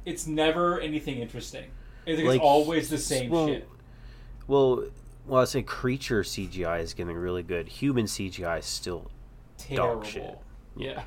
[0.05, 1.65] it's never anything interesting.
[2.05, 3.67] I think Like, it's always the same well, shit.
[4.47, 4.83] well,
[5.25, 7.67] well, I say creature CGI is getting really good.
[7.69, 9.09] Human CGI is still
[9.57, 9.95] Terrible.
[10.01, 10.37] dog shit.
[10.75, 11.03] Yeah,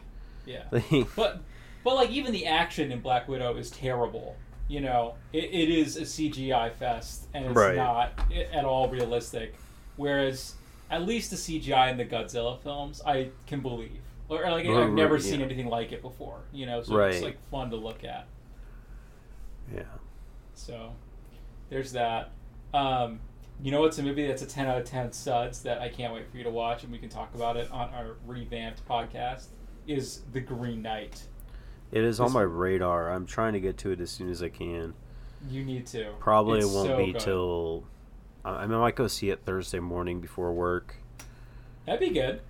[0.47, 0.62] yeah.
[0.70, 1.40] like, But
[1.84, 4.36] but like even the action in Black Widow is terrible.
[4.68, 7.76] You know, it, it is a CGI fest, and it's Right.
[7.76, 8.12] not
[8.53, 9.55] at all realistic.
[9.97, 10.55] Whereas
[10.90, 15.14] at least the CGI in the Godzilla films, I can believe, or, like I've never
[15.14, 16.40] right, seen anything like it before.
[16.53, 18.26] You know, so it's like fun to look at.
[19.75, 19.83] Yeah.
[20.55, 20.93] So
[21.71, 22.31] there's that.
[22.75, 23.21] Um,
[23.62, 26.12] you know what's a movie that's a 10 out of 10 suds that I can't
[26.12, 29.47] wait for you to watch and we can talk about it on our revamped podcast
[29.87, 31.23] is The Green Knight.
[31.93, 33.11] It is on my radar.
[33.11, 34.93] I'm trying to get to it as soon as I can.
[35.49, 36.12] You need to.
[36.19, 37.21] Probably It's won't so be good.
[37.21, 37.85] till.
[38.45, 40.97] I I mean, I might go see it Thursday morning before work.
[41.87, 42.41] That'd be good.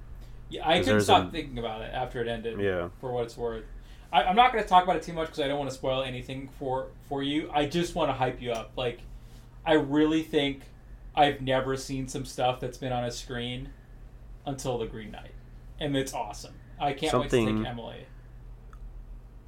[0.49, 2.59] Yeah, I couldn't stop a- thinking about it after it ended.
[2.61, 2.89] Yeah.
[3.01, 3.65] For what it's worth,
[4.13, 5.77] I, I'm not going to talk about it too much because I don't want to
[5.77, 7.51] spoil anything for for you.
[7.53, 8.73] I just want to hype you up.
[8.77, 9.01] Like,
[9.65, 10.63] I really think
[11.15, 13.71] I've never seen some stuff that's been on a screen
[14.45, 15.33] until The Green Knight,
[15.81, 16.55] and it's awesome.
[16.79, 18.07] I can't wait to Something- take Emily.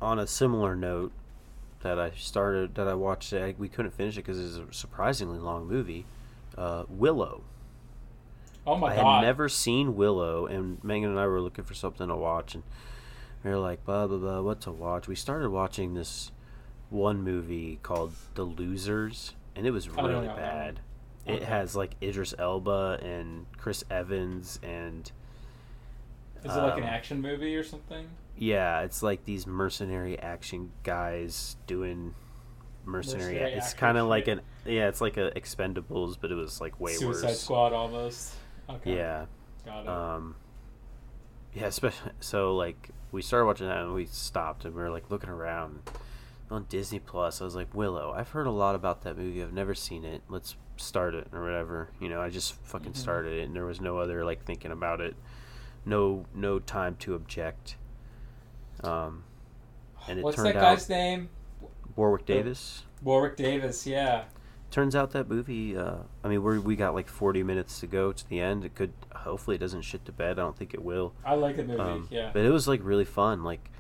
[0.00, 1.10] On a similar note,
[1.82, 5.38] that I started, that I watched, I, we couldn't finish it because it's a surprisingly
[5.38, 6.06] long movie.
[6.56, 7.42] Uh, Willow.
[8.66, 9.06] Oh my I god!
[9.06, 12.54] I had never seen Willow, and Megan and I were looking for something to watch,
[12.54, 12.64] and
[13.44, 15.06] we were like, blah blah blah, what to watch?
[15.08, 16.30] We started watching this
[16.90, 20.80] one movie called The Losers, and it was really know that bad.
[21.24, 21.36] one.
[21.36, 25.10] It has like Idris Elba and Chris Evans, and
[26.42, 28.08] Is it like an um, action movie or something?
[28.36, 32.14] yeah, it's like these mercenary action guys doing
[32.84, 33.32] mercenary.
[33.34, 36.78] Mercenary it's kind of like an yeah, it's like a Expendables, but it was like
[36.80, 37.20] way Suicide worse.
[37.20, 38.34] Suicide Squad almost.
[38.70, 38.96] Okay.
[38.96, 39.26] Yeah,
[39.66, 39.88] Got it.
[39.88, 40.36] Um,
[41.54, 45.10] yeah, especially so like we started watching that and we stopped and we were like
[45.10, 45.80] looking around
[46.50, 47.40] on Disney Plus.
[47.40, 49.42] I was like, Willow, I've heard a lot about that movie.
[49.42, 50.22] I've never seen it.
[50.28, 51.88] Let's start it or whatever.
[52.00, 52.96] You know, I just fucking Mhm.
[52.96, 55.16] started it and there was no other like thinking about it.
[55.84, 57.76] No, no time to object.
[58.82, 59.24] Um,
[60.08, 61.28] and it What's turned that out guy's name?
[61.96, 62.84] Warwick Davis.
[63.02, 63.86] Warwick Davis.
[63.86, 64.24] Yeah.
[64.70, 65.76] Turns out that movie.
[65.76, 68.64] Uh, I mean, we we got like forty minutes to go to the end.
[68.64, 68.92] It could
[69.24, 70.38] hopefully it doesn't shit to bed.
[70.38, 71.12] I don't think it will.
[71.24, 71.80] I like the movie.
[71.80, 72.30] Um, yeah.
[72.32, 73.44] But it was like really fun.
[73.44, 73.70] Like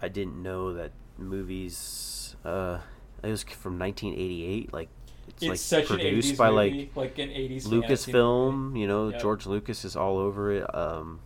[0.00, 2.36] I didn't know that movies.
[2.44, 2.78] Uh,
[3.22, 4.72] it was from 1988.
[4.72, 4.88] Like
[5.28, 7.64] it's, It's like produced an 80s by movie, like an 80s.
[7.66, 8.78] Lucasfilm.
[8.78, 9.20] You know, Yep.
[9.20, 10.74] George Lucas is all over it.
[10.74, 11.20] Um,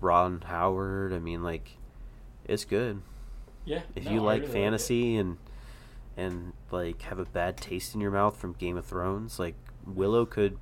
[0.00, 1.12] Ron Howard.
[1.12, 1.76] I mean, like
[2.44, 3.02] it's good.
[3.64, 3.82] Yeah.
[3.94, 5.36] If no, you like really fantasy and
[6.16, 9.54] and like have a bad taste in your mouth from Game of Thrones, like
[9.86, 10.58] Willow could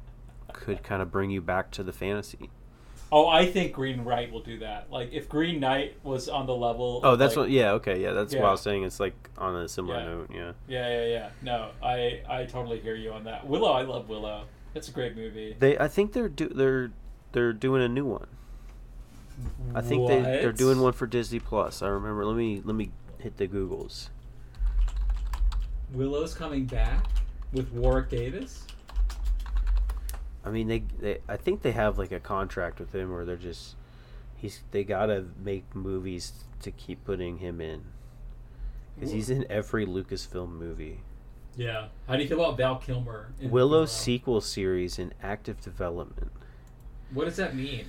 [0.57, 2.51] could kind of bring you back to the fantasy.
[3.13, 4.91] Oh, I think Green Knight will do that.
[4.91, 7.01] Like if Green Knight was on the level.
[7.05, 7.51] Oh, that's like- what.
[7.51, 8.83] Yeah, okay, yeah, that's what I was saying.
[8.83, 10.05] It's like on a similar Yeah.
[10.05, 10.31] note.
[10.35, 10.53] Yeah.
[10.67, 11.29] Yeah, yeah, yeah.
[11.43, 13.47] No, I I totally hear you on that.
[13.47, 14.47] Willow, I love Willow.
[14.75, 15.55] It's a great movie.
[15.59, 16.91] They, I think they're do they're
[17.33, 18.27] they're doing a new one.
[19.75, 21.83] I think they they're doing one for Disney Plus.
[21.83, 22.25] I remember.
[22.25, 22.91] Let me let me
[23.21, 24.09] hit the Googles.
[25.93, 27.07] Willow's coming back
[27.53, 28.65] with Warwick Davis.
[30.47, 33.37] I mean, they, they I think they have like a contract with him where they're
[33.37, 33.75] just
[34.37, 36.33] he's they gotta make movies
[36.63, 37.83] to keep putting him in
[38.95, 41.01] because he's in every Lucasfilm movie.
[41.57, 41.89] Yeah.
[42.07, 43.33] How do you feel about Val Kilmer?
[43.41, 46.31] in Willow sequel series in active development.
[47.13, 47.87] What does that mean?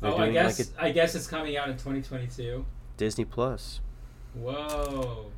[0.00, 2.64] They're oh, I guess like, I guess it's coming out in 2022.
[2.96, 3.80] Disney Plus.
[4.34, 5.32] Whoa.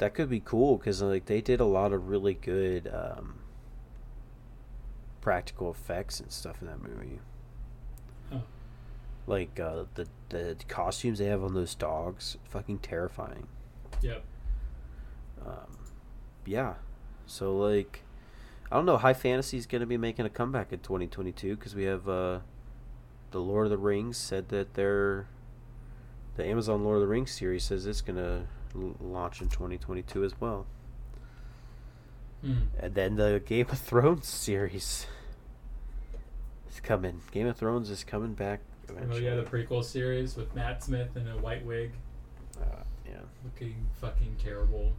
[0.00, 3.40] That could be cool because like they did a lot of really good um,
[5.20, 7.18] practical effects and stuff in that movie.
[8.32, 8.38] Huh.
[9.26, 13.46] Like uh, the the costumes they have on those dogs, fucking terrifying.
[14.00, 14.24] Yep.
[15.46, 15.76] Um,
[16.46, 16.74] yeah,
[17.26, 18.02] so like,
[18.72, 18.96] I don't know.
[18.96, 22.38] High Fantasy is gonna be making a comeback in 2022 because we have uh,
[23.32, 25.26] the Lord of the Rings said that they're
[26.36, 30.40] the Amazon Lord of the Rings series says it's gonna l- launch in 2022 as
[30.40, 30.66] well.
[32.42, 32.54] Hmm.
[32.78, 35.06] And then the Game of Thrones series
[36.70, 37.20] is coming.
[37.32, 39.28] Game of Thrones is coming back eventually.
[39.28, 41.92] Oh yeah, the prequel series with Matt Smith in a white wig,
[42.60, 43.20] Uh, yeah.
[43.44, 44.92] looking fucking terrible.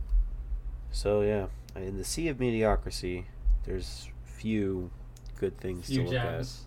[0.92, 3.26] So yeah, in the sea of mediocrity,
[3.64, 4.92] there's few
[5.40, 6.66] good things Few to look gems.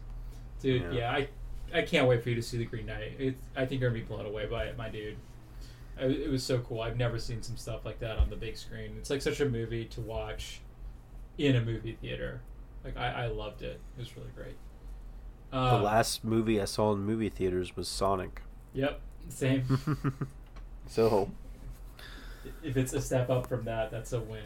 [0.60, 0.92] Dude, Yeah.
[0.92, 1.12] yeah.
[1.12, 1.28] I
[1.72, 3.14] I can't wait for you to see the Green Knight.
[3.18, 5.16] It, I think you're gonna be blown away by it, my dude.
[5.98, 6.80] I, it was so cool.
[6.80, 8.94] I've never seen some stuff like that on the big screen.
[8.98, 10.60] It's like such a movie to watch
[11.38, 12.40] in a movie theater.
[12.84, 13.80] Like I, I loved it.
[13.96, 14.56] It was really great.
[15.52, 18.42] Um, the last movie I saw in movie theaters was Sonic.
[18.72, 19.00] Yep.
[19.28, 20.28] Same.
[20.88, 21.30] so
[22.62, 24.42] if it's a step up from that, that's a win.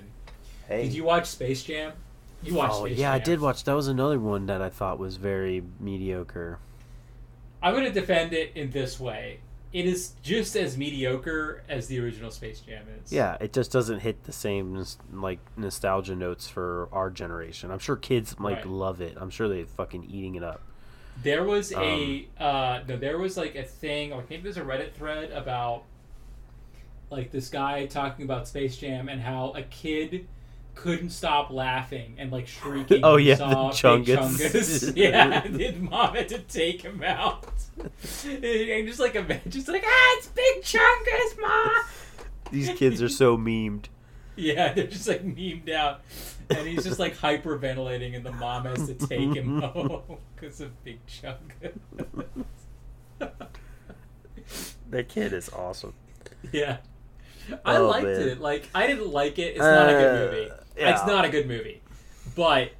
[0.68, 1.92] hey, Did you watch Space Jam?
[2.42, 3.64] You watched oh Space yeah, I did watch.
[3.64, 6.59] That was another one that I thought was very mediocre.
[7.61, 9.40] I'm going to defend it in this way.
[9.72, 13.12] It is just as mediocre as the original Space Jam is.
[13.12, 17.70] Yeah, it just doesn't hit the same like nostalgia notes for our generation.
[17.70, 18.66] I'm sure kids like Right.
[18.66, 19.16] love it.
[19.20, 20.62] I'm sure they're fucking eating it up.
[21.22, 24.62] There was a Um, uh, no, there was like a thing, or maybe there's a
[24.62, 25.82] Reddit thread about
[27.10, 30.26] like this guy talking about Space Jam and how a kid
[30.83, 33.01] couldn't stop laughing and like shrieking.
[33.05, 34.16] Oh, when he yeah, saw the Big Chungus.
[34.16, 34.93] Chungus.
[34.97, 37.47] yeah, and his mom had to take him out.
[38.24, 41.70] and just like imagine, just like ah, it's Big Chungus, mom.
[42.51, 43.87] These kids are so memed.
[44.37, 46.01] Yeah, they're just like memed out,
[46.51, 50.70] and he's just like hyperventilating, and the mom has to take him home because of
[50.85, 51.74] Big Chungus.
[54.91, 55.93] That kid is awesome.
[56.53, 56.79] yeah,
[57.64, 58.29] I Oh, liked man.
[58.29, 58.41] it.
[58.41, 59.51] Like I didn't like it.
[59.57, 60.51] It's not a good Uh, movie.
[60.79, 60.93] Yeah.
[60.93, 61.81] It's not a good movie.
[62.37, 62.70] But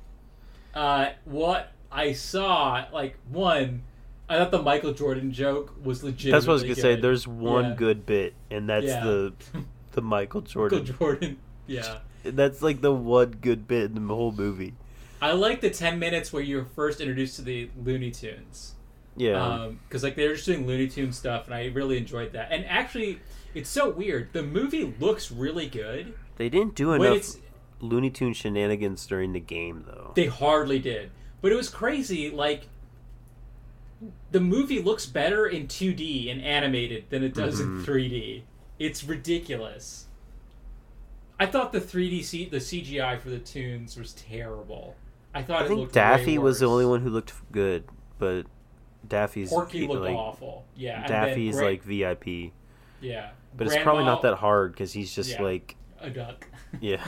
[0.75, 3.83] uh, what I saw, like one,
[4.29, 6.33] I thought the Michael Jordan joke was legit.
[6.33, 6.97] That's what I was gonna say.
[6.97, 7.75] There's one Yeah.
[7.75, 9.05] good bit, and that's Yeah.
[9.05, 9.33] the
[9.93, 10.81] the Michael Jordan.
[10.81, 11.39] Michael Jordan.
[11.67, 11.99] Yeah.
[12.25, 14.75] That's like the one good bit in the whole movie.
[15.23, 18.75] I like the ten minutes where you're first introduced to the Looney Tunes.
[19.17, 19.71] Yeah.
[19.89, 22.49] because like they're just doing Looney Tune stuff, and I really enjoyed that.
[22.53, 23.21] And actually,
[23.55, 24.33] it's so weird.
[24.33, 26.15] The movie looks really good.
[26.37, 27.37] they didn't do enough
[27.81, 30.13] Looney Tune shenanigans during the game, though.
[30.15, 31.11] they hardly did,
[31.41, 32.31] but it was crazy.
[32.31, 32.69] Like
[34.31, 37.85] the movie looks better in 2D and animated than it does in Mhm.
[37.85, 38.45] 3D.
[38.79, 40.07] It's ridiculous.
[41.41, 44.97] I thought the 3D C- the CGI for the tunes was terrible.
[45.35, 47.85] I thought I it think looked Daffy was the only one who looked good,
[48.19, 48.47] but
[49.07, 50.65] Daffy's Porky looked like awful.
[50.77, 52.53] Yeah, Daffy's Gra- like VIP,
[53.01, 55.43] yeah, but it's probably not that hard because he's just Yeah.
[55.43, 56.47] like a duck.
[56.81, 57.05] yeah.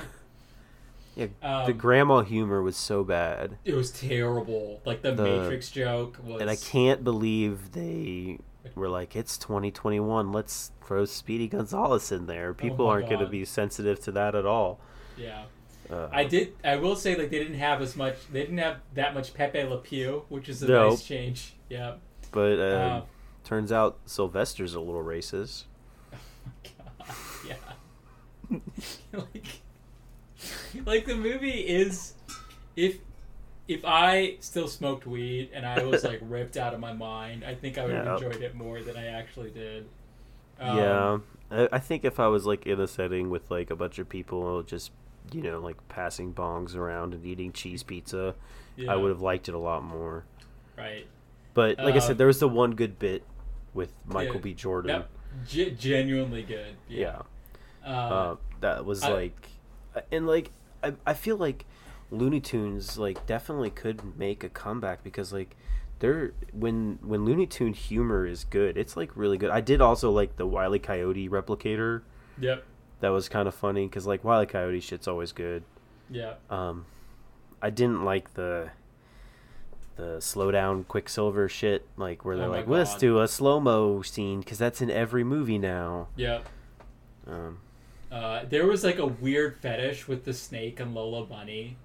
[1.16, 4.80] Yeah, Um, the grandma humor was so bad, It was terrible.
[4.84, 6.40] Like the, The- Matrix joke was.
[6.40, 8.38] and I can't believe they
[8.74, 13.26] were like, "It's 2021, let's throw Speedy Gonzales in there." People Oh aren't going to
[13.26, 14.78] be sensitive to that at all.
[15.16, 15.44] Yeah,
[15.90, 16.52] Uh, I did.
[16.62, 18.14] I will say like they didn't have as much.
[18.30, 20.90] They didn't have that much Pepe Le Pew, which is a No.
[20.90, 21.54] nice change.
[21.68, 21.94] Yeah.
[22.32, 23.02] but uh, Uh,
[23.42, 25.64] turns out Sylvester's a little racist.
[26.12, 26.70] Oh my
[27.08, 27.16] God,
[27.48, 28.58] yeah.
[29.12, 29.46] like,
[30.86, 32.14] like the movie is,
[32.76, 32.98] if
[33.68, 37.54] if I still smoked weed and I was like ripped out of my mind, I
[37.54, 38.04] think I would Yeah.
[38.04, 39.86] have enjoyed it more than I actually did.
[40.58, 41.18] Um, yeah,
[41.50, 44.08] I, I think if I was like in a setting with like a bunch of
[44.08, 44.90] people just
[45.32, 48.34] you know like passing bongs around and eating cheese pizza,
[48.76, 50.24] yeah, I would have liked it a lot more.
[50.76, 51.06] Right.
[51.54, 53.24] But like I Uh, said, there was the one good bit
[53.74, 54.54] with Michael Yeah, B.
[54.54, 54.88] Jordan.
[55.00, 55.08] That
[55.46, 56.74] ge- genuinely good.
[56.88, 57.22] yeah,
[57.84, 59.48] Uh, uh, that was I- like,
[60.10, 60.50] and like
[60.82, 61.64] I, I feel like
[62.10, 65.56] Looney Tunes like definitely could make a comeback because like
[66.00, 69.50] they're when when Looney Tune humor is good, it's like really good.
[69.50, 70.78] I did also like the Wile E.
[70.78, 72.02] Coyote replicator.
[72.38, 72.64] yep.
[73.00, 74.46] That was kind of funny because like Wile E.
[74.46, 75.62] Coyote shit's always good.
[76.10, 76.34] Yeah.
[76.50, 76.86] Um,
[77.62, 78.70] I didn't like the
[79.96, 83.60] the slow down Quicksilver shit, like where Oh they're my like, let's do a slow
[83.60, 86.08] mo scene because that's in every movie now.
[86.16, 86.40] Yeah.
[87.26, 87.58] Um,
[88.10, 91.76] Uh, there was like a weird fetish with the snake and Lola Bunny.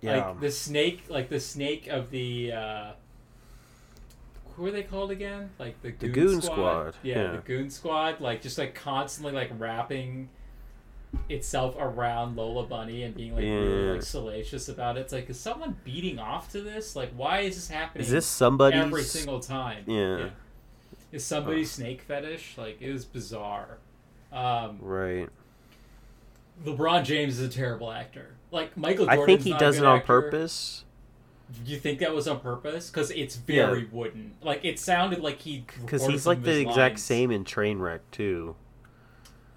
[0.00, 2.52] yeah, Like the snake, like the snake of the.
[2.52, 2.92] Uh,
[4.56, 5.50] who are they called again?
[5.58, 6.54] Like the The Goon, Goon Squad.
[6.56, 7.30] Squad, Yeah, yeah.
[7.32, 8.20] the Goon Squad.
[8.20, 10.30] Like just like constantly like wrapping
[11.28, 15.00] itself around Lola Bunny and being like really like salacious about it.
[15.02, 16.96] It's like is someone beating off to this?
[16.96, 18.04] Like why is this happening?
[18.04, 19.84] is this somebody every single time?
[19.86, 20.30] Yeah.
[21.12, 22.54] Is somebody's snake fetish?
[22.58, 23.78] Like it was bizarre.
[24.32, 25.28] Um, Right.
[26.64, 28.34] LeBron James is a terrible actor.
[28.50, 29.22] Like Michael Jordan.
[29.22, 30.06] I think he does it on actor.
[30.06, 30.84] purpose.
[31.64, 32.90] You think that was on purpose?
[32.90, 34.34] Because it's very wooden.
[34.42, 37.02] Like it sounded like he Because he's like the exact lines.
[37.02, 38.54] same in Trainwreck too.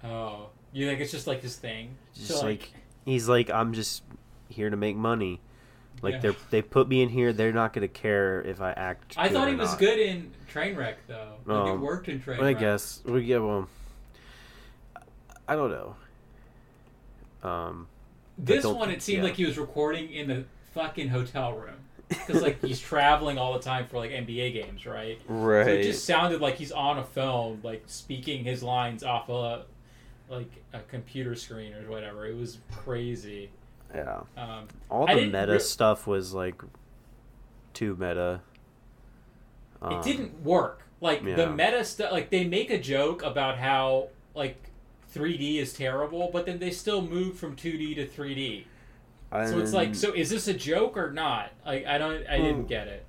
[0.04, 1.96] Oh, you think it's just like his thing?
[2.14, 2.72] Just So, like
[3.04, 4.02] he's like, I'm just
[4.48, 5.40] here to make money.
[6.00, 6.20] Like Yeah.
[6.20, 7.32] they're they put me in here.
[7.32, 9.14] They're not gonna care if I act.
[9.18, 9.78] I thought he was not.
[9.78, 11.34] good in Trainwreck though.
[11.46, 12.42] Like it Um, worked in Trainwreck.
[12.42, 13.02] I guess.
[13.04, 13.38] Well, yeah.
[13.38, 13.68] Well,
[15.48, 15.96] I don't know.
[17.42, 17.88] Um,
[18.38, 19.24] This one, it seemed yeah.
[19.24, 21.76] like he was recording in the fucking hotel room
[22.08, 25.20] because like he's traveling all the time for like NBA games, right?
[25.28, 25.64] right.
[25.66, 29.64] So it just sounded like he's on a phone, like speaking his lines off a
[30.30, 32.26] like a computer screen or whatever.
[32.26, 33.50] It was crazy.
[33.94, 34.20] yeah.
[34.36, 36.62] Um, All the meta re- stuff was like
[37.74, 38.40] too meta.
[39.82, 40.82] Um, it didn't work.
[41.00, 44.56] Like the meta stuff, like they make a joke about how like
[45.14, 48.64] 3D is terrible, but then they still move from 2D to 3D.
[49.48, 51.52] So it's like, so is this a joke or not?
[51.64, 53.06] Like I don't, I Well, didn't get it.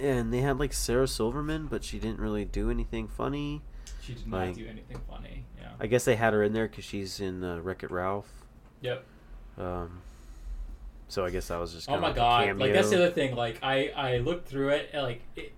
[0.00, 3.60] and they had like Sarah Silverman, but she didn't really do anything funny.
[4.00, 5.44] She did not like- do anything funny.
[5.60, 5.68] Yeah.
[5.78, 8.30] I guess they had her in there because she's in uh, Wreck It Ralph.
[8.80, 9.04] Yep.
[9.58, 10.00] Um,
[11.08, 11.88] so I guess that was just.
[11.90, 12.56] Oh my like god!
[12.58, 13.34] Like that's the other thing.
[13.36, 14.90] Like I, I looked through it.
[14.92, 15.52] And, like it,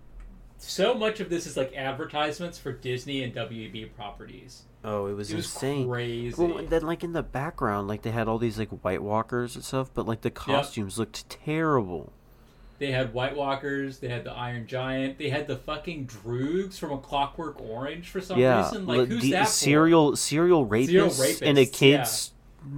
[0.59, 4.63] so much of this is like advertisements for Disney and WB properties.
[4.89, 5.89] Oh, it was It was insane.
[5.89, 6.41] crazy.
[6.41, 9.65] Well, then like in the background, like they had all these like White Walkers and
[9.65, 12.13] stuff, but like the costumes looked terrible.
[12.79, 13.99] They had White Walkers.
[13.99, 15.19] They had the Iron Giant.
[15.19, 18.87] They had the fucking Droogs from A Clockwork Orange for some yeah, reason.
[18.87, 19.47] Like like, who's the that?
[19.47, 19.51] for?
[19.51, 22.33] serial serial rapists, in a kids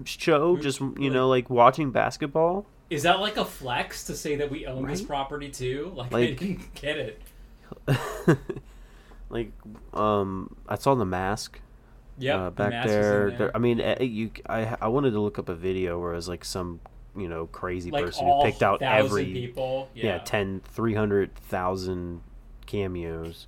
[0.04, 2.64] show, Who- just you like- know, like watching basketball.
[2.88, 5.92] Is that like a flex to say that we own this property too?
[5.96, 7.20] Like, I didn't get it.
[9.28, 9.52] like,
[9.92, 11.61] um, I saw the mask.
[12.19, 12.37] Yep.
[12.39, 13.31] uh, back in there.
[13.31, 13.51] there.
[13.57, 14.31] I mean, eh, you.
[14.49, 16.81] I I wanted to look up a video where it was like some
[17.16, 19.89] you know crazy like person who picked out every people.
[19.95, 20.19] yeah, Yeah.
[20.19, 22.21] 10 300,000
[22.66, 23.47] cameos.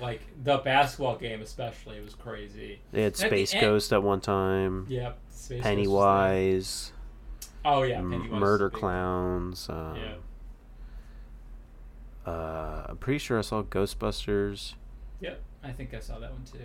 [0.00, 2.80] Like the basketball game, especially, was crazy.
[2.90, 4.86] They had the Space Ghost at one time.
[4.88, 5.18] Yep.
[5.30, 5.62] Space Ghost.
[5.62, 6.92] Pennywise,
[7.64, 8.70] Oh yeah, Pennywise Murder.
[8.70, 9.68] Clowns.
[9.68, 10.14] Um, Yeah.
[12.30, 14.74] uh, I'm pretty sure I saw Ghostbusters.
[15.20, 15.40] Yep.
[15.62, 16.58] I think I saw that one too.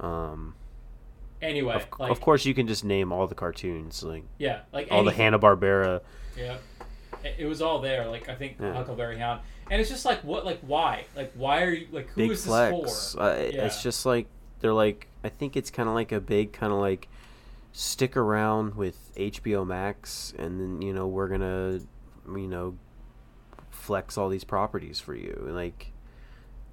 [0.00, 0.54] Um,
[1.40, 4.88] Anyway, of, like of course, you can just name all the cartoons, like yeah, like
[4.90, 5.12] all the.
[5.12, 6.00] Hanna Barbera.
[6.36, 6.56] Yeah.
[7.22, 8.08] It it was all there.
[8.08, 8.72] Like I think Yeah.
[8.72, 12.22] Huckleberry Hound, and it's just like what, like why, like why are you like who
[12.22, 12.80] Big is Flex.
[12.82, 13.20] this for?
[13.22, 13.66] Uh, Yeah.
[13.66, 14.26] It's just like
[14.60, 15.06] they're like.
[15.22, 17.08] I think it's kind of like a big kind of like
[17.72, 21.78] stick around with HBO Max, and then you know we're gonna,
[22.26, 22.76] you know,
[23.70, 25.46] flex all these properties for you.
[25.50, 25.92] Like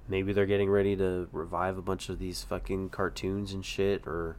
[0.08, 4.36] maybe they're getting ready to revive a bunch of these fucking cartoons and shit, or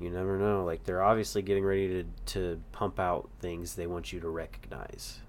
[0.00, 0.64] you never know.
[0.64, 2.04] Like they're obviously getting ready to
[2.34, 5.20] to pump out things they want you to recognize.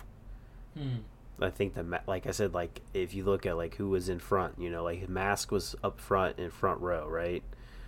[0.77, 0.97] Hmm.
[1.39, 4.09] I think the ma- like I said, like if you look at like who was
[4.09, 7.43] in front, you know, like Mask was up front in front row, right?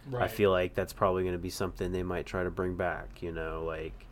[0.10, 0.24] Right.
[0.24, 3.22] I feel like that's probably going to be something they might try to bring back.
[3.22, 4.06] You know, like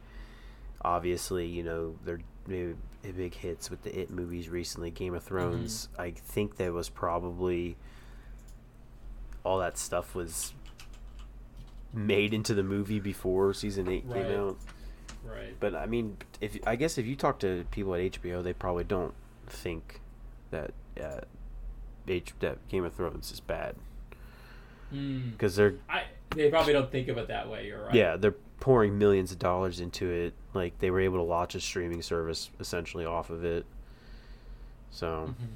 [0.81, 2.75] obviously, you know, they're maybe
[3.11, 4.91] big hits with the It movies recently.
[4.91, 5.89] Game of Thrones.
[5.97, 7.75] I think that was probably
[9.43, 10.53] all that stuff was
[11.93, 14.25] made into the movie before season eight Right.
[14.27, 14.57] came out.
[15.25, 15.55] Right.
[15.59, 18.83] But I mean, if I guess if you talk to people at HBO, they probably
[18.83, 19.13] don't
[19.47, 20.01] think
[20.51, 21.21] that uh,
[22.07, 23.75] H that Game of Thrones is bad
[24.91, 25.29] Hmm.
[25.31, 26.03] because they're I
[26.35, 27.65] they probably don't think of it that way.
[27.67, 27.95] You're right.
[27.95, 28.35] yeah they're
[28.65, 30.33] pouring millions of dollars into it.
[30.55, 33.63] Like they were able to launch a streaming service essentially off of it.
[34.89, 35.47] So Mhm.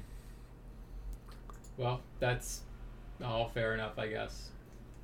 [1.76, 2.60] Well, that's
[3.24, 4.50] all fair enough, I guess.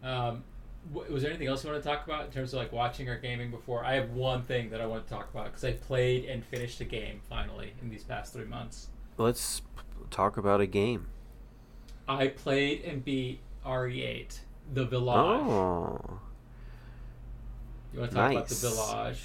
[0.04, 0.44] Um,
[0.94, 3.08] w- was there anything else you want to talk about in terms of like watching
[3.08, 3.84] or gaming before?
[3.84, 6.80] I have one thing that I want to talk about because I played and finished
[6.80, 8.88] a game finally in these past three months.
[9.18, 9.62] let's
[10.10, 11.08] talk about a game.
[12.06, 14.38] I played and beat RE8,
[14.74, 15.16] The Village.
[15.16, 16.20] Oh,
[17.92, 18.36] you want to talk nice.
[18.36, 19.20] about The Village?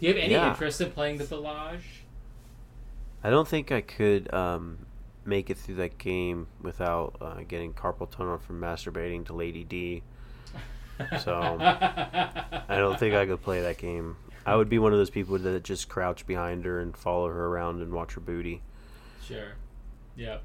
[0.00, 0.50] Do you have any Yeah.
[0.50, 2.02] interest in playing The Village?
[3.22, 4.78] I don't think I could um,
[5.24, 10.02] make it through that game without uh, getting carpal tunnel from masturbating to Lady D.
[11.22, 14.16] So, I don't think I could play that game.
[14.44, 17.46] I would be one of those people that just crouch behind her and follow her
[17.46, 18.62] around and watch her booty.
[19.22, 19.52] Sure.
[20.16, 20.42] Yep.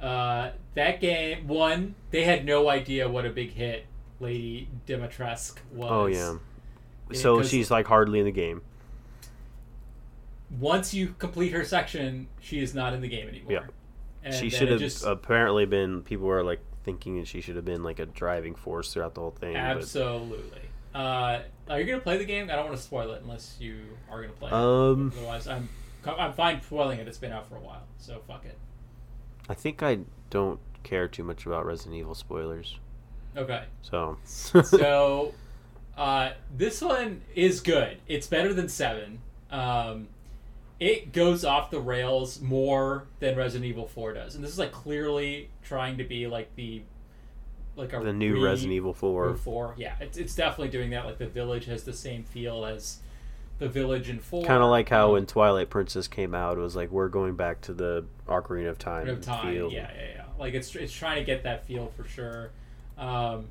[0.00, 3.86] Uh, that game, one, they had no idea what a big hit
[4.20, 5.90] Lady Dimitrescu was.
[5.90, 6.36] Oh yeah.
[7.12, 8.62] So 'cause- she's like hardly in the game.
[10.60, 13.52] Once you complete her section, she is not in the game anymore.
[13.52, 13.66] Yeah.
[14.22, 16.02] And she then should it have just apparently been.
[16.02, 19.20] People were like thinking that she should have been like a driving force throughout the
[19.20, 19.56] whole thing.
[19.56, 20.60] absolutely.
[20.94, 22.48] Uh, are you gonna play the game?
[22.50, 23.76] I don't want to spoil it unless you
[24.10, 24.54] are gonna play it.
[24.54, 25.68] Um, Otherwise, I'm
[26.06, 27.08] I'm fine spoiling it.
[27.08, 28.56] It's been out for a while, so fuck it.
[29.48, 29.98] I think I
[30.30, 32.78] don't care too much about Resident Evil spoilers.
[33.36, 33.64] Okay.
[33.82, 34.16] So.
[34.24, 35.34] so
[35.96, 37.98] uh, this one is good.
[38.06, 39.20] It's better than seven.
[39.50, 40.08] Um,
[40.78, 44.72] it goes off the rails more than Resident Evil Four does, and this is like
[44.72, 46.82] clearly trying to be like the
[47.76, 49.34] like a the new re- Resident Evil Four.
[49.36, 49.74] Four.
[49.78, 51.06] Yeah, it's it's definitely doing that.
[51.06, 52.98] Like the village has the same feel as
[53.58, 54.44] the village in Four.
[54.44, 57.36] Kind of like how Um, when Twilight Princess came out, it was like we're going
[57.36, 59.54] back to the Ocarina of Time, of time.
[59.54, 59.72] feel.
[59.72, 60.24] Yeah, yeah, yeah.
[60.38, 62.50] Like it's it's trying to get that feel for sure.
[62.98, 63.46] Um,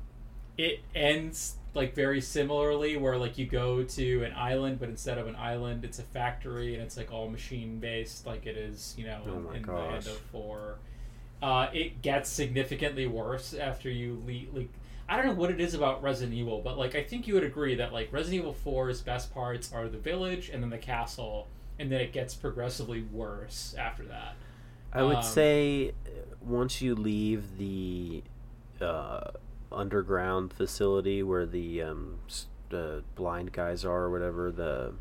[0.56, 5.28] it ends like very similarly, where like you go to an island, but instead of
[5.28, 9.06] an island, it's a factory, and it's like all machine based, like it is, you
[9.06, 10.80] know, Oh in, in the end of four.
[11.42, 14.54] Uh, it gets significantly worse after you leave.
[14.54, 14.70] Like
[15.08, 17.44] I don't know what it is about Resident Evil, but like I think you would
[17.44, 21.48] agree that like Resident Evil 4's best parts are the village and then the castle,
[21.78, 24.36] and then it gets progressively worse after that.
[24.92, 26.10] I would Um, say uh,
[26.40, 28.22] once you leave the
[28.80, 29.30] uh,
[29.72, 32.18] underground facility where the um,
[32.68, 34.94] the blind guys are, or whatever the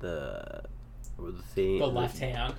[0.00, 0.62] the
[1.18, 2.54] the thing the left hand,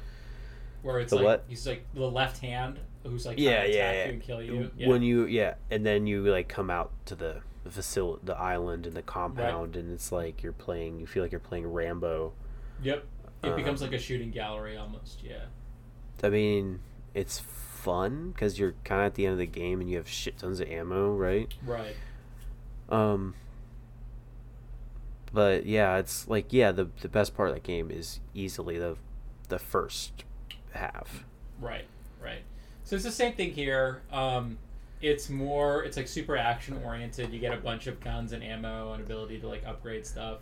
[0.82, 1.43] where it's The like what?
[1.47, 4.06] he's like the left hand who's like Yeah, yeah, yeah.
[4.06, 4.72] you and kill you.
[4.78, 4.88] Yeah.
[4.88, 8.86] when you yeah, and then you like come out to the the facility, the island,
[8.86, 10.99] and the compound, and it's like you're playing.
[10.99, 12.34] You feel like you're playing Rambo.
[12.82, 13.06] yep,
[13.41, 15.24] it uh, becomes like a shooting gallery almost.
[15.24, 15.45] Yeah,
[16.22, 16.80] I mean,
[17.14, 17.41] it's
[17.84, 20.38] fun because you're kind of at the end of the game and you have shit
[20.38, 21.54] tons of ammo, right?
[21.66, 21.96] right.
[22.90, 23.36] Um,
[25.34, 28.98] but yeah, it's like yeah, the the best part of that game is easily the
[29.50, 30.24] the first
[30.72, 31.26] half.
[31.60, 31.86] Right,
[32.22, 32.42] right.
[32.84, 34.02] So it's the same thing here.
[34.12, 34.58] Um,
[35.02, 37.34] it's more, it's like super action oriented.
[37.34, 40.40] You get a bunch of guns and ammo and ability to like upgrade stuff.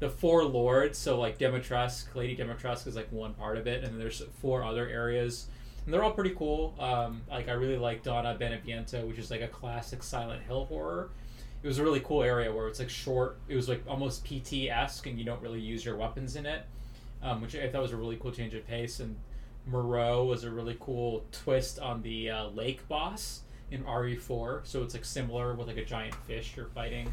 [0.00, 3.92] The four lords, so like Dimitrescu, Lady Dimitrescu is like one part of it, and
[3.92, 5.46] then there's four other areas,
[5.84, 6.74] and they're all pretty cool.
[6.78, 11.10] Um, like I really like Donna Beneviento, which is like a classic Silent Hill horror.
[11.62, 13.38] It was a really cool area where it's like short.
[13.48, 16.62] It was like almost PT esque, and you don't really use your weapons in it,
[17.22, 19.00] um, which I thought was a really cool change of pace.
[19.00, 19.16] And
[19.66, 24.60] Moreau was a really cool twist on the uh, lake boss in RE4.
[24.66, 27.10] So it's like similar with like a giant fish you're fighting,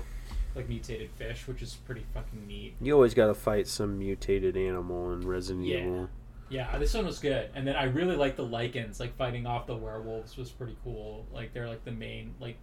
[0.53, 2.75] like mutated fish, which is pretty fucking neat.
[2.81, 5.77] You always got to fight some mutated animal in Resident Yeah.
[5.79, 6.09] Evil.
[6.51, 7.49] Yeah, this one was good.
[7.55, 11.25] And then I really like the lycans, like fighting off the werewolves was pretty cool.
[11.33, 12.57] Like they're like the main like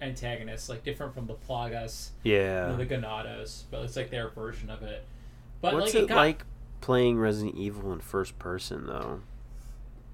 [0.00, 2.72] antagonists, like different from the Plagas, Yeah.
[2.72, 5.04] the Ganados, but it's like their version of it.
[5.60, 6.44] But What's like it got- like
[6.80, 9.20] playing Resident Evil in first person though?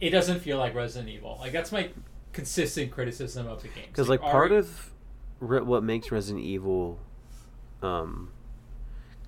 [0.01, 1.37] It doesn't feel like Resident Evil.
[1.41, 1.91] Like that's my
[2.33, 3.85] consistent criticism of the game.
[3.89, 4.91] Because like part of
[5.41, 6.99] re- what makes Resident Evil,
[7.83, 8.31] um,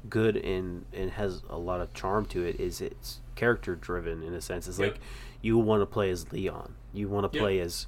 [0.08, 4.34] good and and has a lot of charm to it is it's character driven in
[4.34, 4.66] a sense.
[4.68, 4.92] It's Yep.
[4.92, 5.00] like
[5.40, 6.74] you want to play as Leon.
[6.92, 7.42] You want to Yep.
[7.42, 7.86] play as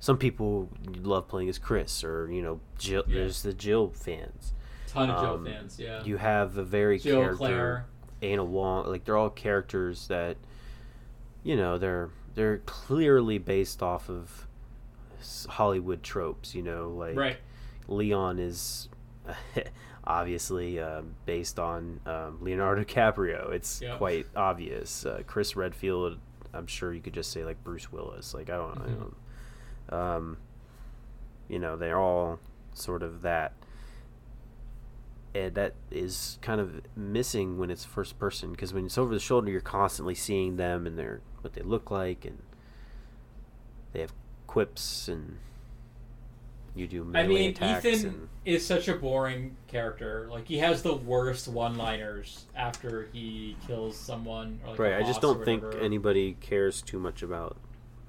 [0.00, 0.68] some people
[1.02, 3.04] love playing as Chris or you know Jill.
[3.06, 3.14] Yeah.
[3.16, 4.52] There's the Jill fans.
[4.86, 5.78] ton of Jill um, fans.
[5.80, 7.36] Yeah, You have a very Jill character.
[7.36, 7.86] Claire.
[8.22, 10.36] Ada Wong, like they're all characters that,
[11.42, 14.46] you know, they're they're clearly based off of
[15.48, 16.54] Hollywood tropes.
[16.54, 17.36] You know, like Right.
[17.88, 18.88] Leon is
[20.06, 23.50] obviously uh, based on um, Leonardo DiCaprio.
[23.52, 23.98] It's Yep.
[23.98, 25.06] quite obvious.
[25.06, 26.18] Uh, Chris Redfield,
[26.52, 28.34] I'm sure you could just say like Bruce Willis.
[28.34, 28.98] Like I don't, I Mhm.
[29.00, 29.16] don't
[29.90, 30.36] um,
[31.48, 32.38] you know, they're all
[32.72, 33.52] sort of that.
[35.34, 39.20] And that is kind of missing when it's first person because when it's over the
[39.20, 42.38] shoulder, you're constantly seeing them and their what they look like, and
[43.92, 44.12] they have
[44.46, 45.38] quips and
[46.74, 50.28] you do melee I mean, attacks Ethan and is such a boring character.
[50.30, 54.60] Like he has the worst one-liners after he kills someone.
[54.64, 54.94] Or like right.
[54.94, 57.56] I just don't think anybody cares too much about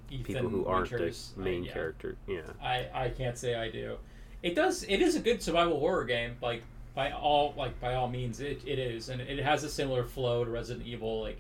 [0.10, 1.74] Ethan people who aren't the Winters, I- main yeah.
[1.74, 2.18] character.
[2.28, 3.98] Yeah, I, I can't say I do.
[4.44, 4.84] It does.
[4.84, 6.36] It is a good survival horror game.
[6.42, 6.64] Like
[6.94, 10.44] by all like by all means, it, it is, and it has a similar flow
[10.44, 11.22] to Resident Evil.
[11.22, 11.40] Like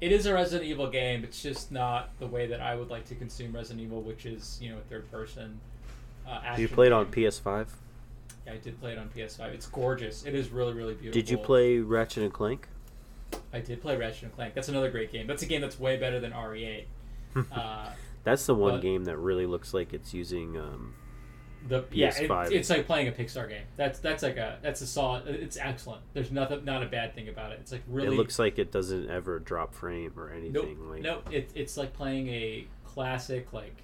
[0.00, 1.24] it is a Resident Evil game.
[1.24, 4.58] It's just not the way that I would like to consume Resident Evil, which is
[4.60, 5.60] you know third person.
[6.26, 7.24] Uh, you played on game.
[7.24, 7.66] PS5.
[8.46, 9.52] Yeah, I did play it on PS5.
[9.52, 10.24] It's gorgeous.
[10.24, 11.20] It is really really beautiful.
[11.20, 12.68] Did you play Ratchet and Clank?
[13.52, 14.54] I did play Ratchet and Clank.
[14.54, 15.26] That's another great game.
[15.26, 16.84] That's a game that's way better than RE8.
[17.52, 17.90] Uh,
[18.24, 20.56] That's the one but- game that really looks like it's using.
[20.58, 20.94] Um,
[21.68, 22.50] The yeah, it, PS5.
[22.50, 23.62] it's like playing a Pixar game.
[23.76, 25.28] That's that's like a that's a solid.
[25.28, 26.02] It's excellent.
[26.12, 27.58] There's nothing not a bad thing about it.
[27.60, 30.90] It's like really It looks like it doesn't ever drop frame or nope anything.
[30.90, 31.28] like nope.
[31.30, 33.76] It, it's like playing a classic like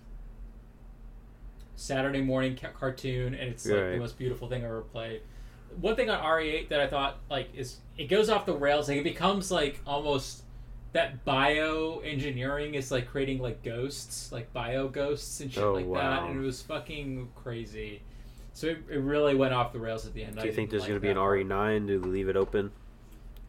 [1.77, 5.21] Saturday morning ca- cartoon, and it's like the most beautiful thing I've ever played.
[5.81, 8.89] One thing on RE8 that I thought like is it goes off the rails.
[8.89, 10.43] Like it becomes like almost
[10.93, 16.23] that bioengineering is like creating like ghosts, like bio ghosts and shit Oh, like that,
[16.25, 18.03] and it was fucking crazy.
[18.55, 20.37] So it, it really went off the rails at the end.
[20.37, 21.17] Do I you think didn't there's going to be an.
[21.19, 21.87] RE9?
[21.87, 22.71] Do they leave it open?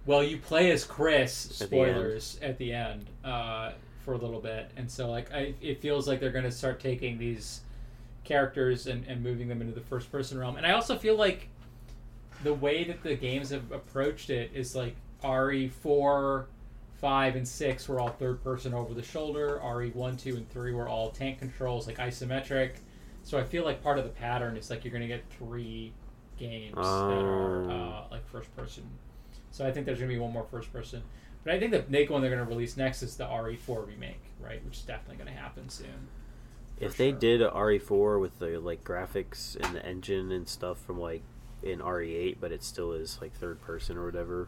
[0.06, 1.62] Well, you play as Chris.
[1.62, 1.92] At the end.
[1.96, 3.72] Spoilers at the end uh,
[4.04, 6.82] for a little bit, and so like I, it feels like they're going to start
[6.82, 7.62] taking these
[8.28, 10.58] characters and, and moving them into the first person realm.
[10.58, 11.48] And I also feel like
[12.44, 14.96] the way that the games have approached it is like
[15.28, 16.48] RE four,
[17.00, 19.60] five, and six were all third person over the shoulder.
[19.64, 22.72] RE one, two, and three were all tank controls, like isometric.
[23.24, 25.94] So I feel like part of the pattern is like you're going to get three
[26.38, 27.70] games that are Oh.
[27.72, 28.84] uh, like first person.
[29.52, 31.02] So I think there's going to be one more first person.
[31.44, 34.22] But I think the big one they're going to release next is the RE4 remake,
[34.40, 34.64] right?
[34.66, 36.08] Which is definitely going to happen soon.
[36.80, 37.20] If For they sure.
[37.20, 41.24] did a RE4 with the like graphics and the engine and stuff from like
[41.64, 44.48] in RE8, but it still is like third person or whatever,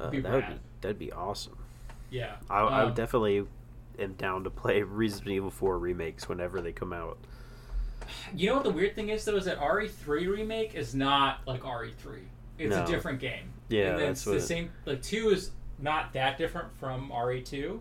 [0.00, 1.58] uh, Be that would be that'd be awesome.
[2.10, 2.36] Yeah.
[2.48, 3.46] I, I Um, would definitely
[3.98, 7.18] am down to play Resident Evil 4 remakes whenever they come out.
[8.34, 11.62] You know what the weird thing is though is that RE3 remake is not like
[11.62, 12.20] RE3.
[12.58, 12.84] It's No.
[12.84, 13.50] a different game.
[13.68, 14.70] Yeah, and that's it's the same.
[14.86, 17.80] Like two is not that different from RE2,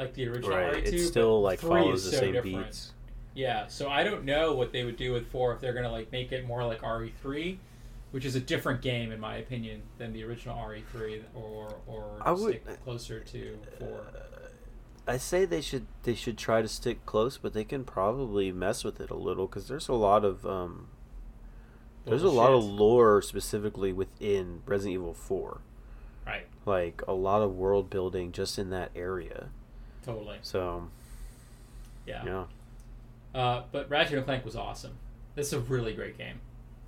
[0.00, 0.92] like the original Right, RE2.
[0.92, 2.64] it still like follows the so same different.
[2.66, 2.92] beats.
[3.34, 6.10] Yeah, so I don't know what they would do with four if they're gonna like
[6.10, 7.58] make it more like RE3,
[8.10, 12.32] which is a different game in my opinion than the original RE3, or or I
[12.32, 14.06] would- stick closer to four.
[15.06, 18.84] I say they should they should try to stick close, but they can probably mess
[18.84, 20.88] with it a little because there's a lot of um,
[22.04, 25.60] there's a lot of lore specifically within Resident Evil 4.
[26.26, 29.50] right, Like a lot of world building just in that area.
[30.04, 30.88] Totally, So
[32.06, 32.24] yeah.
[32.24, 32.44] yeah,
[33.34, 34.98] Uh, but Ratchet and Clank was awesome.
[35.36, 36.40] It's a really great game.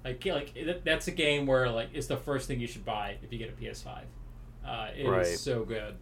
[0.04, 3.18] Like like it, that's a game where like it's the first thing you should buy
[3.22, 4.08] if you get a PS5.
[4.64, 5.38] Uh, it is Right.
[5.38, 5.94] so good.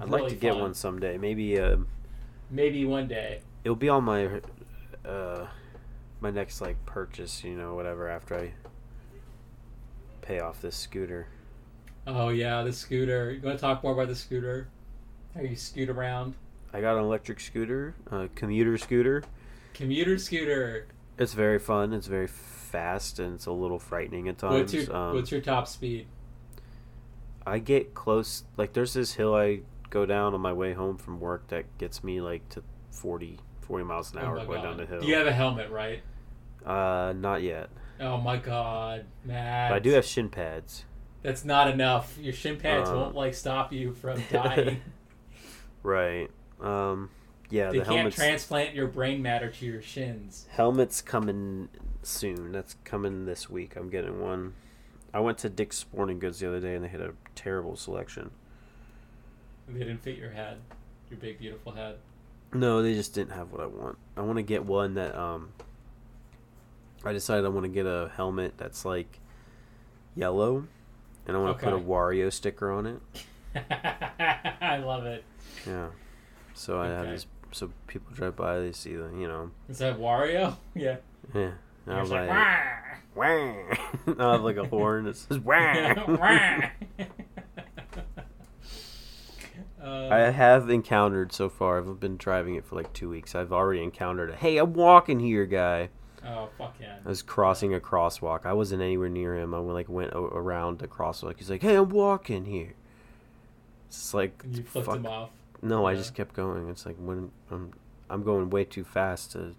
[0.00, 1.18] I'd Really like to get one someday.
[1.18, 1.88] Maybe um,
[2.50, 3.42] Maybe one day.
[3.64, 4.40] it'll be on my
[5.04, 5.46] uh,
[6.20, 7.44] my next like purchase.
[7.44, 8.54] You know, whatever after I
[10.22, 11.28] pay off this scooter.
[12.06, 13.30] Oh yeah, the scooter.
[13.32, 14.68] You want to talk more about the scooter?
[15.38, 16.34] How you scoot around?
[16.72, 19.22] I got an electric scooter, a commuter scooter.
[19.72, 20.88] Commuter scooter.
[21.16, 21.92] It's very fun.
[21.92, 24.54] It's very fast, and it's a little frightening at times.
[24.72, 26.08] What's your um, What's your top speed?
[27.46, 28.42] I get close.
[28.56, 29.60] Like, there's this hill I
[29.90, 33.84] go down on my way home from work that gets me like to 40, 40
[33.84, 34.64] miles an Oh hour my going God.
[34.64, 35.04] down the hill.
[35.04, 36.02] You have a helmet, right?
[36.66, 37.70] Uh, not yet.
[38.00, 39.70] Oh my god, Matt.
[39.70, 40.84] But I do have shin pads.
[41.22, 42.18] That's not enough.
[42.20, 42.94] Your shin pads Uh.
[42.96, 44.80] won't like stop you from dying.
[45.82, 46.30] Right.
[46.60, 47.10] Um,
[47.50, 50.46] yeah, they the can't transplant your brain matter to your shins.
[50.50, 51.68] helmet's coming
[52.02, 52.52] soon.
[52.52, 53.76] That's coming this week.
[53.76, 54.54] I'm getting one.
[55.14, 58.30] I went to Dick's Sporting Goods the other day and they had a terrible selection.
[59.68, 60.58] They didn't fit your head,
[61.10, 61.96] your big beautiful head.
[62.52, 63.98] No, they just didn't have what I want.
[64.16, 65.50] I want to get one that um
[67.04, 69.20] I decided I want to get a helmet that's like
[70.14, 70.66] yellow
[71.26, 73.00] and I want to put a Wario sticker on it.
[74.60, 75.24] I love it.
[75.68, 75.88] Yeah.
[76.54, 77.12] So I have Okay.
[77.12, 80.56] this so people drive by they see the, you know, Is that Wario?
[80.74, 80.96] Yeah.
[81.34, 81.52] yeah.
[81.86, 82.56] And I was just like, "Wah!"
[83.14, 84.24] wah.
[84.28, 85.94] I have like a horn that says wah.
[86.06, 86.60] Wah!
[89.82, 91.78] Uh, I have encountered so far.
[91.78, 93.34] I've been driving it for like two weeks.
[93.34, 95.88] I've already encountered a hey, I'm walking here guy.
[96.26, 96.96] oh fuck yeah!
[97.04, 98.44] I was crossing a crosswalk.
[98.44, 99.54] I wasn't anywhere near him.
[99.54, 101.38] I went, like went around the crosswalk.
[101.38, 102.74] He's like, "Hey, I'm walking here."
[103.86, 104.96] It's like You flipped fuck.
[104.96, 105.30] him off.
[105.62, 106.68] No, I just kept going.
[106.68, 107.72] It's like when I'm
[108.10, 109.54] I'm going way too fast to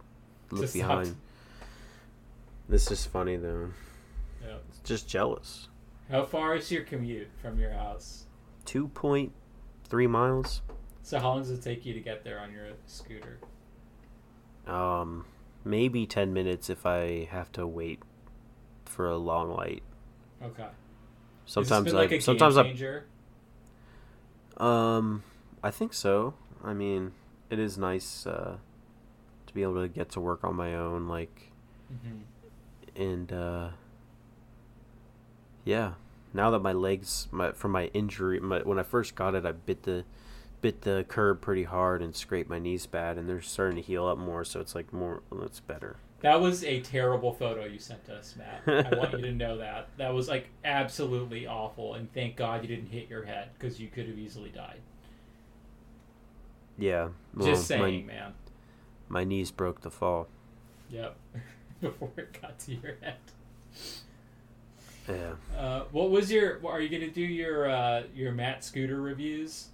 [0.52, 1.08] look Just behind.
[1.08, 1.22] stopped.
[2.68, 3.70] This is funny though.
[4.46, 4.58] Yeah.
[4.70, 5.68] It's just jealous.
[6.10, 8.26] How far is your commute from your house?
[8.66, 9.32] Two point
[9.86, 10.62] three miles.
[11.04, 13.40] So how long does it take you to get there on your scooter?
[14.68, 15.26] Um,
[15.66, 18.02] maybe ten minutes if I have to wait
[18.86, 19.84] for a long light.
[20.44, 20.68] Okay.
[21.46, 22.74] Sometimes I like a sometimes I?
[24.58, 25.24] Um,
[25.64, 26.34] I think so.
[26.64, 27.12] I mean,
[27.50, 28.58] it is nice uh,
[29.48, 31.52] to be able to get to work on my own, like,
[31.90, 32.20] hmm
[32.96, 33.70] and uh,
[35.64, 35.94] yeah.
[36.34, 39.54] Now that my legs, my from my injury, my, when I first got it, I
[39.54, 40.04] bit the
[40.62, 44.06] bit the curb pretty hard and scraped my knees bad, and they're starting to heal
[44.06, 45.98] up more, so it's like more, it's better.
[46.22, 48.86] That was a terrible photo you sent us, Matt.
[48.94, 49.88] I want you to know that.
[49.98, 53.88] That was like absolutely awful, and thank God you didn't hit your head because you
[53.88, 54.82] could have easily died.
[56.80, 57.10] Yeah.
[57.36, 58.34] well, Just saying, my, man.
[59.08, 60.28] my knees broke the fall.
[60.90, 61.16] Yep.
[61.82, 63.16] Before it got to your head.
[65.08, 65.34] Yeah.
[65.58, 66.60] Uh, what was your?
[66.68, 69.68] Are you gonna do your uh, your Matt scooter reviews?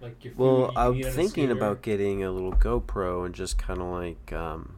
[0.00, 3.58] Like your Well, I'm eat on a thinking about getting a little GoPro and just
[3.58, 4.74] kind of like um,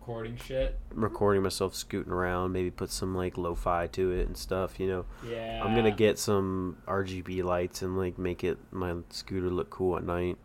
[0.00, 0.78] recording shit.
[0.92, 5.04] recording myself scooting around, maybe put some like lo-fi to it and stuff, you know.
[5.26, 5.62] Yeah.
[5.64, 10.04] I'm gonna get some RGB lights and like make it my scooter look cool at
[10.04, 10.36] night.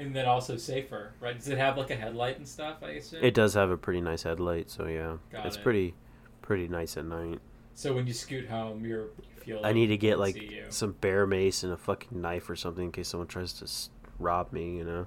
[0.00, 1.36] And then also safer, right?
[1.36, 2.76] Does it have like a headlight and stuff?
[2.82, 3.22] I assume.
[3.22, 5.62] It does have a pretty nice headlight, so yeah, Got it's it.
[5.62, 5.94] pretty
[6.42, 7.38] pretty nice at night.
[7.74, 9.60] So when you scoot home, you're you feel.
[9.62, 10.36] I need to get like
[10.70, 14.52] some bear mace and a fucking knife or something in case someone tries to rob
[14.52, 15.06] me, you know.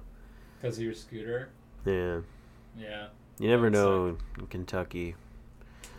[0.60, 1.48] because of your scooter.
[1.84, 2.20] Yeah,
[2.78, 3.08] Yeah.
[3.38, 5.16] you never know in Kentucky.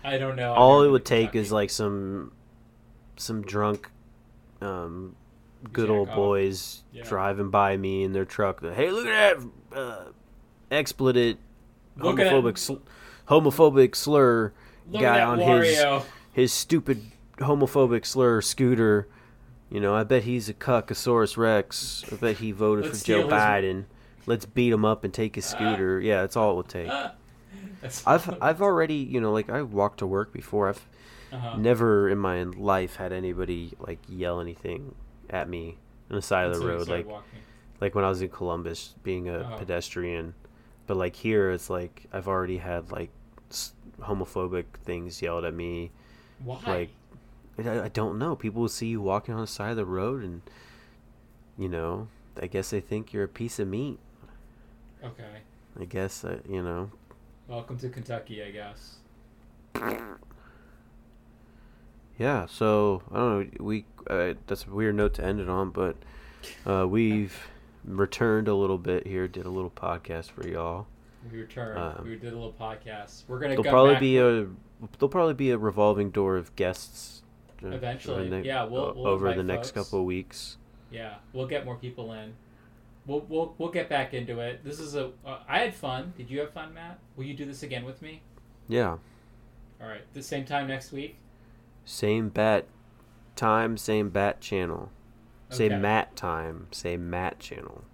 [0.06, 0.54] I don't know.
[0.54, 2.32] All it would take is like some
[3.18, 3.90] some drunk
[4.62, 5.16] um
[5.72, 6.16] good old off.
[6.16, 7.04] boys Yeah.
[7.04, 8.62] driving by me in their truck.
[8.62, 9.40] Hey, look at
[9.72, 10.04] that uh,
[10.72, 11.38] expletive
[12.00, 12.84] homophobic sl-
[13.28, 14.54] homophobic slur
[14.90, 17.02] Look guy on that his his stupid
[17.38, 19.08] homophobic slur scooter.
[19.70, 22.06] You know, I bet he's a cuckosaurus rex.
[22.12, 23.86] I bet he voted for Joe his- Biden.
[24.28, 26.00] Let's beat him up and take his scooter.
[26.04, 26.92] yeah, that's all it would take.
[27.82, 30.70] That's I've I've already you know like I walked to work before.
[30.70, 30.88] I've
[31.32, 31.58] uh-huh.
[31.58, 34.96] never in my life had anybody like yell anything
[35.30, 35.78] at me
[36.10, 37.40] on the side of the road like walking.
[37.82, 39.58] like when I was in Columbus being a Oh.
[39.58, 40.34] pedestrian.
[40.88, 43.10] But like here it's like I've already had like
[44.02, 45.92] homophobic things yelled at me.
[46.44, 46.60] Why?
[47.58, 48.36] like, I, I don't know.
[48.36, 50.42] People will see you walking on the side of the road and
[51.58, 52.08] you know,
[52.42, 53.98] I guess they think you're a piece of meat.
[55.04, 55.42] okay.
[55.80, 56.92] I guess uh, you know.
[57.48, 58.98] Welcome to Kentucky, I guess.
[62.18, 63.64] Yeah, so I don't know.
[63.66, 65.96] We uh, that's a weird note to end it on, but
[66.66, 67.36] uh, we've
[67.84, 69.28] returned a little bit here.
[69.28, 70.88] Did a little podcast for y'all.
[71.32, 71.78] We returned.
[71.80, 73.24] Um, we did a little podcast.
[73.28, 74.22] We're gonna There'll go probably back be a
[75.00, 77.22] there'll probably be a revolving door of guests.
[77.64, 79.88] uh, Eventually, the yeah, we'll- we'll over the invite next folks.
[79.90, 80.58] couple of weeks.
[80.92, 82.34] Yeah, we'll get more people in.
[83.08, 84.64] We'll we'll we'll get back into it.
[84.64, 85.12] This is a.
[85.26, 86.14] Uh, I had fun.
[86.18, 87.00] Did you have fun, Matt?
[87.18, 88.22] Will you do this again with me?
[88.68, 88.98] Yeah,
[89.82, 91.18] All right, the same time next week.
[91.86, 92.66] Same bat
[93.36, 94.92] time, same bat channel.
[95.50, 95.78] Say Okay.
[95.78, 97.86] Matt time, say Matt channel.